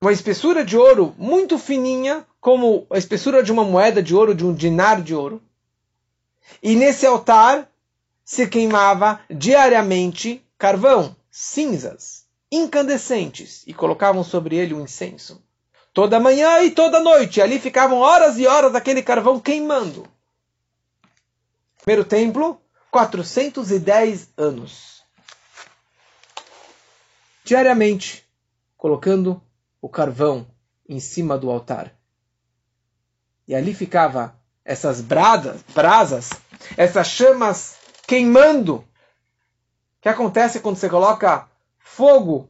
uma 0.00 0.12
espessura 0.12 0.64
de 0.64 0.76
ouro 0.76 1.14
muito 1.16 1.58
fininha, 1.58 2.26
como 2.40 2.86
a 2.90 2.98
espessura 2.98 3.42
de 3.42 3.52
uma 3.52 3.64
moeda 3.64 4.02
de 4.02 4.14
ouro, 4.14 4.34
de 4.34 4.44
um 4.44 4.52
dinar 4.52 5.00
de 5.00 5.14
ouro. 5.14 5.40
E 6.62 6.74
nesse 6.74 7.06
altar 7.06 7.68
se 8.24 8.46
queimava 8.48 9.20
diariamente 9.30 10.44
carvão, 10.62 11.16
cinzas, 11.28 12.24
incandescentes, 12.48 13.64
e 13.66 13.74
colocavam 13.74 14.22
sobre 14.22 14.54
ele 14.54 14.72
o 14.72 14.76
um 14.78 14.82
incenso. 14.82 15.42
Toda 15.92 16.20
manhã 16.20 16.60
e 16.60 16.70
toda 16.70 17.00
noite, 17.00 17.42
ali 17.42 17.58
ficavam 17.58 17.98
horas 17.98 18.38
e 18.38 18.46
horas 18.46 18.72
daquele 18.72 19.02
carvão 19.02 19.40
queimando. 19.40 20.06
Primeiro 21.78 22.04
templo, 22.04 22.62
410 22.92 24.34
anos. 24.36 25.02
Diariamente, 27.42 28.24
colocando 28.76 29.42
o 29.80 29.88
carvão 29.88 30.46
em 30.88 31.00
cima 31.00 31.36
do 31.36 31.50
altar. 31.50 31.92
E 33.48 33.54
ali 33.56 33.74
ficava 33.74 34.40
essas 34.64 35.00
brasas, 35.00 35.60
brasas, 35.74 36.30
essas 36.76 37.08
chamas 37.08 37.74
queimando 38.06 38.86
que 40.02 40.08
acontece 40.08 40.58
quando 40.58 40.76
você 40.76 40.90
coloca 40.90 41.48
fogo 41.78 42.48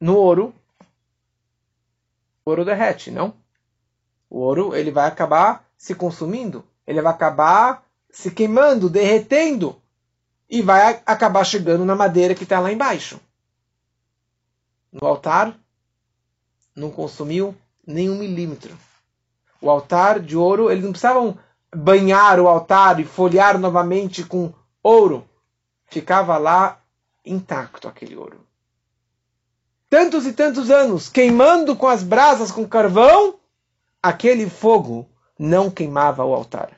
no 0.00 0.16
ouro? 0.16 0.54
O 2.46 2.50
ouro 2.50 2.64
derrete, 2.64 3.10
não? 3.10 3.34
O 4.30 4.38
ouro 4.38 4.76
ele 4.76 4.92
vai 4.92 5.08
acabar 5.08 5.68
se 5.76 5.92
consumindo, 5.92 6.64
ele 6.86 7.02
vai 7.02 7.12
acabar 7.12 7.84
se 8.10 8.30
queimando, 8.30 8.88
derretendo 8.88 9.74
e 10.48 10.62
vai 10.62 11.02
acabar 11.04 11.42
chegando 11.42 11.84
na 11.84 11.96
madeira 11.96 12.32
que 12.32 12.44
está 12.44 12.60
lá 12.60 12.72
embaixo. 12.72 13.20
No 14.92 15.04
altar 15.04 15.58
não 16.76 16.92
consumiu 16.92 17.56
nem 17.84 18.08
um 18.08 18.16
milímetro. 18.16 18.78
O 19.60 19.68
altar 19.68 20.20
de 20.20 20.36
ouro, 20.36 20.70
eles 20.70 20.84
não 20.84 20.92
precisavam 20.92 21.36
banhar 21.74 22.38
o 22.38 22.46
altar 22.46 23.00
e 23.00 23.04
folhear 23.04 23.58
novamente 23.58 24.22
com 24.22 24.54
ouro. 24.80 25.28
Ficava 25.86 26.38
lá 26.38 26.80
intacto 27.24 27.88
aquele 27.88 28.16
ouro. 28.16 28.46
Tantos 29.88 30.26
e 30.26 30.32
tantos 30.32 30.70
anos, 30.70 31.08
queimando 31.08 31.76
com 31.76 31.86
as 31.86 32.02
brasas, 32.02 32.50
com 32.50 32.66
carvão, 32.66 33.38
aquele 34.02 34.48
fogo 34.50 35.08
não 35.38 35.70
queimava 35.70 36.24
o 36.24 36.34
altar. 36.34 36.72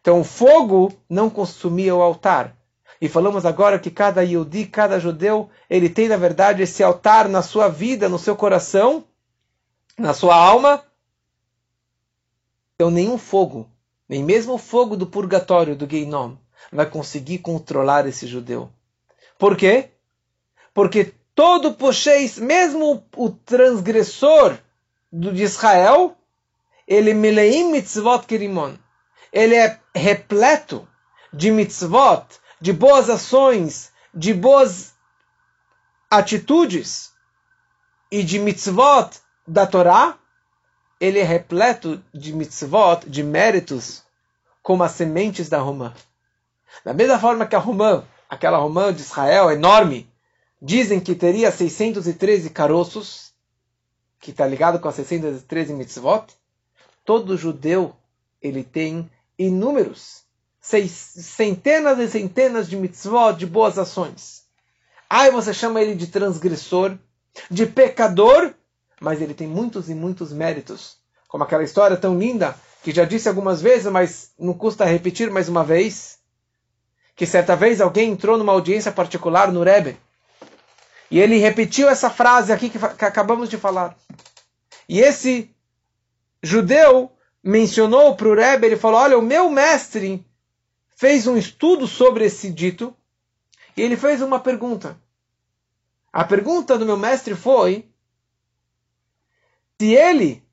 Então 0.00 0.20
o 0.20 0.24
fogo 0.24 0.92
não 1.08 1.30
consumia 1.30 1.94
o 1.94 2.02
altar. 2.02 2.56
E 3.00 3.08
falamos 3.08 3.46
agora 3.46 3.78
que 3.78 3.90
cada 3.90 4.22
Yehudi, 4.22 4.66
cada 4.66 5.00
judeu, 5.00 5.50
ele 5.68 5.88
tem 5.88 6.08
na 6.08 6.16
verdade 6.16 6.62
esse 6.62 6.82
altar 6.82 7.28
na 7.28 7.42
sua 7.42 7.68
vida, 7.68 8.08
no 8.08 8.18
seu 8.18 8.36
coração, 8.36 9.04
na 9.98 10.12
sua 10.12 10.36
alma. 10.36 10.84
Então 12.74 12.90
nenhum 12.90 13.16
fogo, 13.16 13.68
nem 14.08 14.22
mesmo 14.22 14.54
o 14.54 14.58
fogo 14.58 14.96
do 14.96 15.06
purgatório, 15.06 15.74
do 15.74 15.88
Geinom, 15.88 16.36
vai 16.70 16.86
conseguir 16.86 17.38
controlar 17.38 18.06
esse 18.06 18.26
judeu. 18.26 18.70
Por 19.38 19.56
quê? 19.56 19.90
Porque 20.74 21.12
todo 21.34 21.74
pocheis, 21.74 22.38
mesmo 22.38 23.04
o 23.16 23.30
transgressor 23.30 24.58
de 25.12 25.42
Israel, 25.42 26.16
ele 26.86 27.14
meleim 27.14 27.70
mitzvot 27.70 28.26
kerimon. 28.26 28.76
Ele 29.32 29.54
é 29.54 29.80
repleto 29.94 30.86
de 31.32 31.50
mitzvot, 31.50 32.26
de 32.60 32.72
boas 32.72 33.08
ações, 33.08 33.90
de 34.14 34.34
boas 34.34 34.94
atitudes 36.10 37.12
e 38.10 38.22
de 38.22 38.38
mitzvot 38.38 39.10
da 39.46 39.66
Torá. 39.66 40.18
Ele 41.00 41.18
é 41.18 41.24
repleto 41.24 42.02
de 42.14 42.32
mitzvot, 42.32 43.08
de 43.08 43.22
méritos, 43.22 44.02
como 44.62 44.84
as 44.84 44.92
sementes 44.92 45.48
da 45.48 45.58
romã. 45.58 45.92
Da 46.84 46.92
mesma 46.92 47.18
forma 47.18 47.46
que 47.46 47.56
a 47.56 47.58
romã, 47.58 48.04
aquela 48.28 48.58
romã 48.58 48.92
de 48.92 49.02
Israel 49.02 49.50
enorme, 49.50 50.10
dizem 50.60 51.00
que 51.00 51.14
teria 51.14 51.50
613 51.50 52.50
caroços, 52.50 53.32
que 54.20 54.30
está 54.30 54.46
ligado 54.46 54.78
com 54.78 54.88
as 54.88 54.94
613 54.94 55.74
mitzvot, 55.74 56.26
todo 57.04 57.36
judeu 57.36 57.94
ele 58.40 58.62
tem 58.62 59.10
inúmeros, 59.38 60.22
seis, 60.60 60.90
centenas 60.92 61.98
e 61.98 62.08
centenas 62.08 62.68
de 62.68 62.76
mitzvot, 62.76 63.36
de 63.36 63.46
boas 63.46 63.78
ações. 63.78 64.44
Aí 65.10 65.30
você 65.30 65.52
chama 65.52 65.82
ele 65.82 65.94
de 65.94 66.06
transgressor, 66.06 66.96
de 67.50 67.66
pecador, 67.66 68.54
mas 69.00 69.20
ele 69.20 69.34
tem 69.34 69.46
muitos 69.46 69.90
e 69.90 69.94
muitos 69.94 70.32
méritos. 70.32 70.96
Como 71.28 71.44
aquela 71.44 71.64
história 71.64 71.96
tão 71.96 72.18
linda, 72.18 72.54
que 72.82 72.92
já 72.92 73.04
disse 73.04 73.28
algumas 73.28 73.60
vezes, 73.60 73.90
mas 73.90 74.30
não 74.38 74.54
custa 74.54 74.84
repetir 74.84 75.30
mais 75.30 75.48
uma 75.48 75.64
vez, 75.64 76.18
que 77.14 77.26
certa 77.26 77.54
vez 77.54 77.80
alguém 77.80 78.10
entrou 78.10 78.38
numa 78.38 78.52
audiência 78.52 78.90
particular 78.92 79.52
no 79.52 79.62
Rebbe, 79.62 79.96
e 81.10 81.18
ele 81.20 81.36
repetiu 81.36 81.88
essa 81.88 82.08
frase 82.08 82.52
aqui 82.52 82.70
que, 82.70 82.78
que 82.78 83.04
acabamos 83.04 83.50
de 83.50 83.58
falar. 83.58 83.94
E 84.88 85.00
esse 85.00 85.54
judeu 86.42 87.12
mencionou 87.42 88.16
para 88.16 88.28
o 88.28 88.34
Rebbe, 88.34 88.66
ele 88.66 88.76
falou, 88.76 89.00
olha, 89.00 89.18
o 89.18 89.22
meu 89.22 89.50
mestre 89.50 90.24
fez 90.96 91.26
um 91.26 91.36
estudo 91.36 91.86
sobre 91.86 92.24
esse 92.24 92.50
dito 92.50 92.96
e 93.76 93.82
ele 93.82 93.96
fez 93.96 94.22
uma 94.22 94.40
pergunta. 94.40 94.96
A 96.12 96.24
pergunta 96.24 96.78
do 96.78 96.86
meu 96.86 96.96
mestre 96.96 97.34
foi 97.34 97.88
se 99.80 99.94
ele 99.94 100.46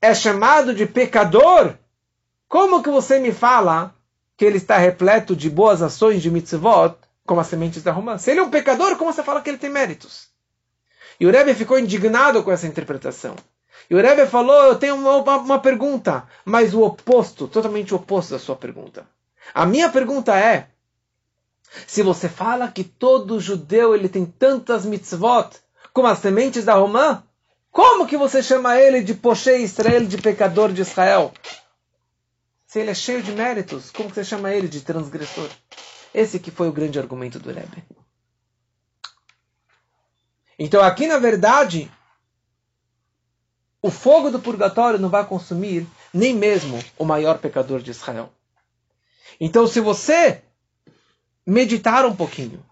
é 0.00 0.14
chamado 0.14 0.72
de 0.72 0.86
pecador, 0.86 1.76
como 2.48 2.80
que 2.80 2.88
você 2.88 3.18
me 3.18 3.32
fala 3.32 3.95
que 4.36 4.44
ele 4.44 4.58
está 4.58 4.76
repleto 4.76 5.34
de 5.34 5.48
boas 5.48 5.82
ações 5.82 6.22
de 6.22 6.30
mitzvot, 6.30 6.94
como 7.24 7.40
as 7.40 7.46
sementes 7.46 7.82
da 7.82 7.92
romã? 7.92 8.18
Se 8.18 8.30
ele 8.30 8.40
é 8.40 8.42
um 8.42 8.50
pecador, 8.50 8.96
como 8.96 9.12
você 9.12 9.22
fala 9.22 9.40
que 9.40 9.50
ele 9.50 9.58
tem 9.58 9.70
méritos? 9.70 10.28
E 11.18 11.26
o 11.26 11.30
Rebbe 11.30 11.54
ficou 11.54 11.78
indignado 11.78 12.42
com 12.42 12.52
essa 12.52 12.66
interpretação. 12.66 13.34
E 13.88 13.94
o 13.94 14.00
Rebbe 14.00 14.26
falou, 14.26 14.64
eu 14.64 14.74
tenho 14.76 14.96
uma, 14.96 15.16
uma, 15.16 15.36
uma 15.38 15.58
pergunta, 15.58 16.24
mas 16.44 16.74
o 16.74 16.82
oposto, 16.82 17.48
totalmente 17.48 17.94
o 17.94 17.96
oposto 17.96 18.32
da 18.32 18.38
sua 18.38 18.56
pergunta. 18.56 19.06
A 19.54 19.64
minha 19.64 19.88
pergunta 19.88 20.36
é, 20.36 20.68
se 21.86 22.02
você 22.02 22.28
fala 22.28 22.70
que 22.70 22.84
todo 22.84 23.40
judeu 23.40 23.94
ele 23.94 24.08
tem 24.08 24.24
tantas 24.24 24.84
mitzvot 24.84 25.50
como 25.92 26.08
as 26.08 26.18
sementes 26.18 26.64
da 26.64 26.74
romã, 26.74 27.22
como 27.70 28.06
que 28.06 28.16
você 28.16 28.42
chama 28.42 28.78
ele 28.78 29.02
de 29.02 29.14
Poshei 29.14 29.62
Israel, 29.62 30.06
de 30.06 30.18
pecador 30.18 30.72
de 30.72 30.82
Israel? 30.82 31.32
Se 32.66 32.80
ele 32.80 32.90
é 32.90 32.94
cheio 32.94 33.22
de 33.22 33.32
méritos, 33.32 33.90
como 33.90 34.08
você 34.08 34.24
chama 34.24 34.52
ele 34.52 34.68
de 34.68 34.80
transgressor? 34.80 35.48
Esse 36.12 36.38
que 36.38 36.50
foi 36.50 36.68
o 36.68 36.72
grande 36.72 36.98
argumento 36.98 37.38
do 37.38 37.52
Rebbe. 37.52 37.84
Então 40.58 40.82
aqui 40.82 41.06
na 41.06 41.18
verdade 41.18 41.90
o 43.86 43.90
fogo 43.90 44.30
do 44.30 44.40
purgatório 44.40 44.98
não 44.98 45.08
vai 45.08 45.24
consumir 45.24 45.86
nem 46.12 46.34
mesmo 46.34 46.82
o 46.98 47.04
maior 47.04 47.38
pecador 47.38 47.80
de 47.80 47.92
Israel. 47.92 48.32
Então, 49.40 49.64
se 49.66 49.80
você 49.80 50.42
meditar 51.46 52.04
um 52.04 52.16
pouquinho, 52.16 52.64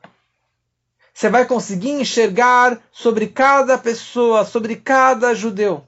você 1.12 1.28
vai 1.30 1.46
conseguir 1.46 1.90
enxergar 1.90 2.82
sobre 2.90 3.28
cada 3.28 3.78
pessoa, 3.78 4.44
sobre 4.44 4.74
cada 4.74 5.34
judeu. 5.34 5.86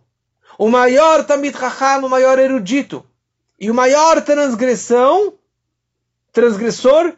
O 0.56 0.68
maior 0.68 1.24
Tamid 1.24 1.56
Raham, 1.56 2.06
o 2.06 2.10
maior 2.10 2.38
erudito, 2.38 3.04
e 3.58 3.70
o 3.70 3.74
maior 3.74 4.22
transgressão, 4.22 5.34
transgressor, 6.32 7.14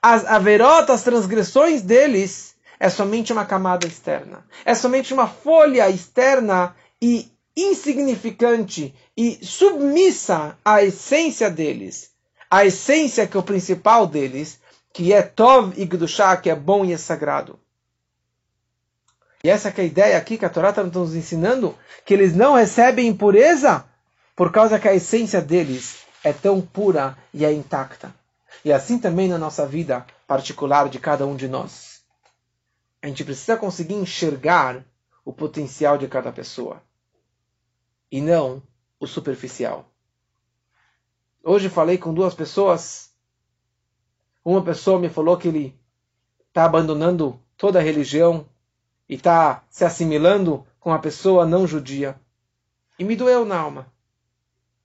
as 0.00 0.24
averotas, 0.24 0.96
as 0.96 1.02
transgressões 1.02 1.82
deles, 1.82 2.54
é 2.78 2.88
somente 2.88 3.32
uma 3.32 3.44
camada 3.44 3.86
externa. 3.86 4.44
É 4.64 4.74
somente 4.74 5.12
uma 5.12 5.26
folha 5.26 5.88
externa 5.88 6.74
e 7.00 7.30
insignificante 7.56 8.94
e 9.16 9.44
submissa 9.44 10.58
à 10.64 10.82
essência 10.82 11.50
deles, 11.50 12.10
a 12.50 12.64
essência 12.64 13.26
que 13.26 13.36
é 13.36 13.40
o 13.40 13.44
principal 13.44 14.06
deles, 14.06 14.60
que 14.92 15.12
é 15.12 15.22
Tov 15.22 15.72
e 15.76 15.84
Gdushá, 15.84 16.36
que 16.36 16.50
é 16.50 16.54
bom 16.54 16.84
e 16.84 16.92
é 16.92 16.96
sagrado. 16.96 17.58
E 19.42 19.50
essa 19.50 19.68
é 19.68 19.80
a 19.80 19.84
ideia 19.84 20.16
aqui 20.16 20.38
que 20.38 20.44
a 20.44 20.48
Torá 20.48 20.70
está 20.70 20.82
nos 20.82 21.14
ensinando, 21.14 21.76
que 22.04 22.14
eles 22.14 22.34
não 22.34 22.54
recebem 22.54 23.06
impureza 23.06 23.84
por 24.34 24.50
causa 24.50 24.78
que 24.78 24.88
a 24.88 24.94
essência 24.94 25.40
deles 25.40 26.04
é 26.22 26.32
tão 26.32 26.60
pura 26.60 27.16
e 27.32 27.44
é 27.44 27.52
intacta. 27.52 28.14
E 28.64 28.72
assim 28.72 28.98
também 28.98 29.28
na 29.28 29.38
nossa 29.38 29.66
vida 29.66 30.06
particular 30.26 30.88
de 30.88 30.98
cada 30.98 31.26
um 31.26 31.36
de 31.36 31.46
nós. 31.46 32.02
A 33.02 33.06
gente 33.06 33.24
precisa 33.24 33.56
conseguir 33.56 33.94
enxergar 33.94 34.84
o 35.24 35.32
potencial 35.32 35.98
de 35.98 36.08
cada 36.08 36.32
pessoa 36.32 36.82
e 38.10 38.20
não 38.20 38.62
o 38.98 39.06
superficial. 39.06 39.86
Hoje 41.42 41.68
falei 41.68 41.98
com 41.98 42.14
duas 42.14 42.34
pessoas. 42.34 43.10
Uma 44.44 44.62
pessoa 44.62 44.98
me 44.98 45.08
falou 45.08 45.36
que 45.36 45.48
ele 45.48 45.78
está 46.48 46.64
abandonando 46.64 47.38
toda 47.56 47.78
a 47.78 47.82
religião 47.82 48.46
e 49.08 49.14
está 49.14 49.62
se 49.68 49.84
assimilando 49.84 50.66
com 50.80 50.92
a 50.92 50.98
pessoa 50.98 51.44
não 51.44 51.66
judia. 51.66 52.18
E 52.98 53.04
me 53.04 53.14
doeu 53.14 53.44
na 53.44 53.58
alma. 53.58 53.93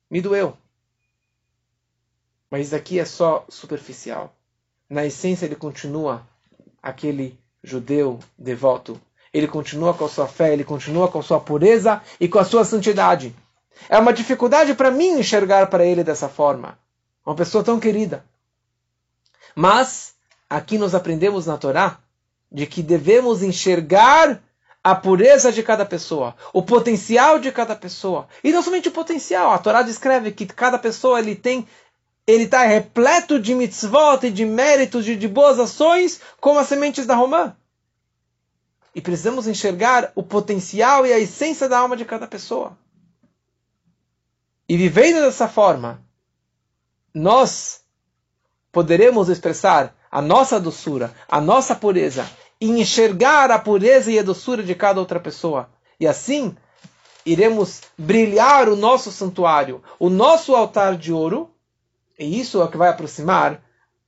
Me 0.09 0.21
doeu. 0.21 0.57
Mas 2.49 2.73
aqui 2.73 2.99
é 2.99 3.05
só 3.05 3.45
superficial. 3.49 4.33
Na 4.89 5.05
essência, 5.05 5.45
ele 5.45 5.55
continua 5.55 6.25
aquele 6.81 7.37
judeu 7.63 8.19
devoto 8.37 8.99
ele 9.33 9.47
continua 9.47 9.93
com 9.93 10.05
a 10.05 10.09
sua 10.09 10.27
fé, 10.27 10.53
ele 10.53 10.63
continua 10.63 11.07
com 11.07 11.19
a 11.19 11.23
sua 11.23 11.39
pureza 11.39 12.01
e 12.19 12.27
com 12.27 12.39
a 12.39 12.45
sua 12.45 12.65
santidade. 12.65 13.35
É 13.87 13.97
uma 13.97 14.13
dificuldade 14.13 14.73
para 14.73 14.91
mim 14.91 15.19
enxergar 15.19 15.67
para 15.67 15.85
ele 15.85 16.03
dessa 16.03 16.27
forma. 16.27 16.77
Uma 17.25 17.35
pessoa 17.35 17.63
tão 17.63 17.79
querida. 17.79 18.25
Mas, 19.55 20.13
aqui 20.49 20.77
nós 20.77 20.95
aprendemos 20.95 21.45
na 21.45 21.57
Torá 21.57 21.99
de 22.51 22.65
que 22.65 22.81
devemos 22.81 23.43
enxergar 23.43 24.41
a 24.83 24.95
pureza 24.95 25.51
de 25.51 25.61
cada 25.61 25.85
pessoa, 25.85 26.35
o 26.53 26.63
potencial 26.63 27.39
de 27.39 27.51
cada 27.51 27.75
pessoa. 27.75 28.27
E 28.43 28.51
não 28.51 28.61
somente 28.61 28.87
o 28.87 28.91
potencial, 28.91 29.51
a 29.51 29.57
Torá 29.57 29.81
descreve 29.81 30.31
que 30.31 30.45
cada 30.45 30.77
pessoa 30.77 31.19
ele 31.19 31.35
tem 31.35 31.67
ele 32.25 32.43
está 32.43 32.63
repleto 32.63 33.39
de 33.39 33.55
mitzvot 33.55 34.27
e 34.27 34.29
de 34.29 34.45
méritos, 34.45 35.03
de, 35.03 35.15
de 35.15 35.27
boas 35.27 35.59
ações, 35.59 36.21
como 36.39 36.59
as 36.59 36.67
sementes 36.67 37.07
da 37.07 37.15
romã. 37.15 37.55
E 38.93 39.01
precisamos 39.01 39.47
enxergar 39.47 40.11
o 40.13 40.21
potencial 40.21 41.07
e 41.07 41.11
a 41.11 41.17
essência 41.17 41.67
da 41.67 41.79
alma 41.79 41.97
de 41.97 42.05
cada 42.05 42.27
pessoa. 42.27 42.77
E 44.67 44.77
vivendo 44.77 45.21
dessa 45.21 45.47
forma, 45.47 46.03
nós 47.11 47.81
poderemos 48.71 49.27
expressar 49.27 49.95
a 50.11 50.21
nossa 50.21 50.59
doçura, 50.59 51.11
a 51.27 51.41
nossa 51.41 51.73
pureza, 51.73 52.29
e 52.59 52.69
enxergar 52.69 53.51
a 53.51 53.59
pureza 53.59 54.11
e 54.11 54.19
a 54.19 54.23
doçura 54.23 54.61
de 54.61 54.75
cada 54.75 54.99
outra 54.99 55.19
pessoa. 55.19 55.69
E 55.99 56.07
assim, 56.07 56.55
iremos 57.25 57.81
brilhar 57.97 58.67
o 58.69 58.75
nosso 58.75 59.11
santuário, 59.11 59.81
o 59.97 60.09
nosso 60.09 60.55
altar 60.55 60.97
de 60.97 61.13
ouro, 61.13 61.49
e 62.17 62.39
isso 62.39 62.61
é 62.61 62.65
o 62.65 62.67
que 62.67 62.77
vai 62.77 62.89
aproximar 62.89 63.61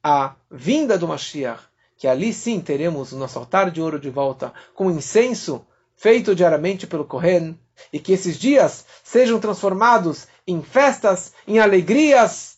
a 0.04 0.36
vinda 0.50 0.98
do 0.98 1.08
Mashiach, 1.08 1.62
que 1.98 2.08
ali 2.08 2.34
sim 2.34 2.60
teremos 2.60 3.12
o 3.12 3.18
nosso 3.18 3.40
altar 3.40 3.72
de 3.72 3.82
ouro 3.82 4.00
de 4.00 4.10
volta, 4.10 4.54
com 4.74 4.92
incenso 4.92 5.66
feito 5.96 6.36
diariamente 6.36 6.88
pelo 6.88 7.06
Kohen, 7.06 7.58
e 7.94 8.00
que 8.00 8.12
esses 8.12 8.38
dias 8.38 8.86
sejam 9.04 9.40
transformados 9.40 10.28
em 10.46 10.62
festas, 10.62 11.32
em 11.48 11.60
alegrias, 11.60 12.58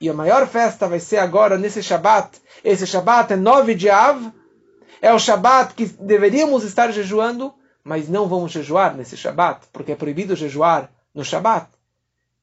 e 0.00 0.08
a 0.08 0.14
maior 0.14 0.46
festa 0.46 0.88
vai 0.88 1.00
ser 1.00 1.18
agora 1.18 1.56
nesse 1.56 1.82
Shabat. 1.82 2.40
Esse 2.62 2.86
Shabat 2.86 3.32
é 3.32 3.36
9 3.36 3.74
de 3.74 3.88
Av, 3.88 4.32
é 5.02 5.12
o 5.12 5.18
Shabat 5.18 5.74
que 5.74 5.84
deveríamos 5.84 6.62
estar 6.62 6.92
jejuando, 6.92 7.52
mas 7.82 8.08
não 8.08 8.28
vamos 8.28 8.52
jejuar 8.52 8.94
nesse 8.94 9.16
Shabat, 9.16 9.66
porque 9.72 9.92
é 9.92 9.96
proibido 9.96 10.36
jejuar 10.36 10.88
no 11.12 11.24
Shabat. 11.24 11.66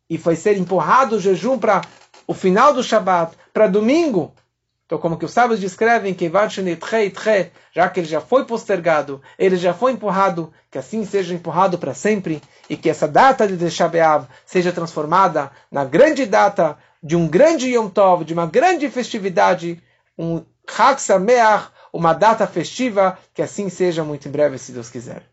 E 0.10 0.18
foi 0.18 0.36
ser 0.36 0.58
empurrado 0.58 1.16
o 1.16 1.20
jejum 1.22 1.58
para 1.58 1.82
o 2.28 2.34
final 2.34 2.74
do 2.74 2.84
Shabat, 2.84 3.34
para 3.54 3.68
domingo. 3.68 4.34
Então, 4.86 4.98
como 4.98 5.18
que 5.18 5.24
os 5.24 5.32
sábios 5.32 5.60
descrevem, 5.60 6.14
que 6.14 6.30
já 7.74 7.88
que 7.90 8.00
ele 8.00 8.08
já 8.08 8.20
foi 8.20 8.44
postergado, 8.44 9.22
ele 9.38 9.56
já 9.56 9.74
foi 9.74 9.94
empurrado, 9.94 10.52
que 10.70 10.80
assim 10.80 11.06
seja 11.06 11.34
empurrado 11.34 11.78
para 11.78 11.94
sempre, 11.94 12.42
e 12.68 12.76
que 12.76 12.90
essa 12.90 13.08
data 13.08 13.48
de 13.48 13.56
Tisha 13.56 13.90
seja 14.46 14.74
transformada 14.74 15.52
na 15.72 15.86
grande 15.86 16.26
data 16.26 16.78
de 17.02 17.16
um 17.16 17.28
grande 17.28 17.70
Yom 17.70 17.88
Tov, 17.88 18.26
de 18.26 18.34
uma 18.34 18.48
grande 18.48 18.90
festividade, 18.90 19.82
um 20.18 20.44
Chag 20.68 21.00
Sameach, 21.00 21.70
uma 21.94 22.14
data 22.14 22.48
festiva, 22.48 23.18
que 23.34 23.42
assim 23.42 23.70
seja 23.70 24.04
muito 24.04 24.28
em 24.28 24.32
breve, 24.32 24.58
se 24.58 24.72
Deus 24.72 24.90
quiser. 24.90 25.30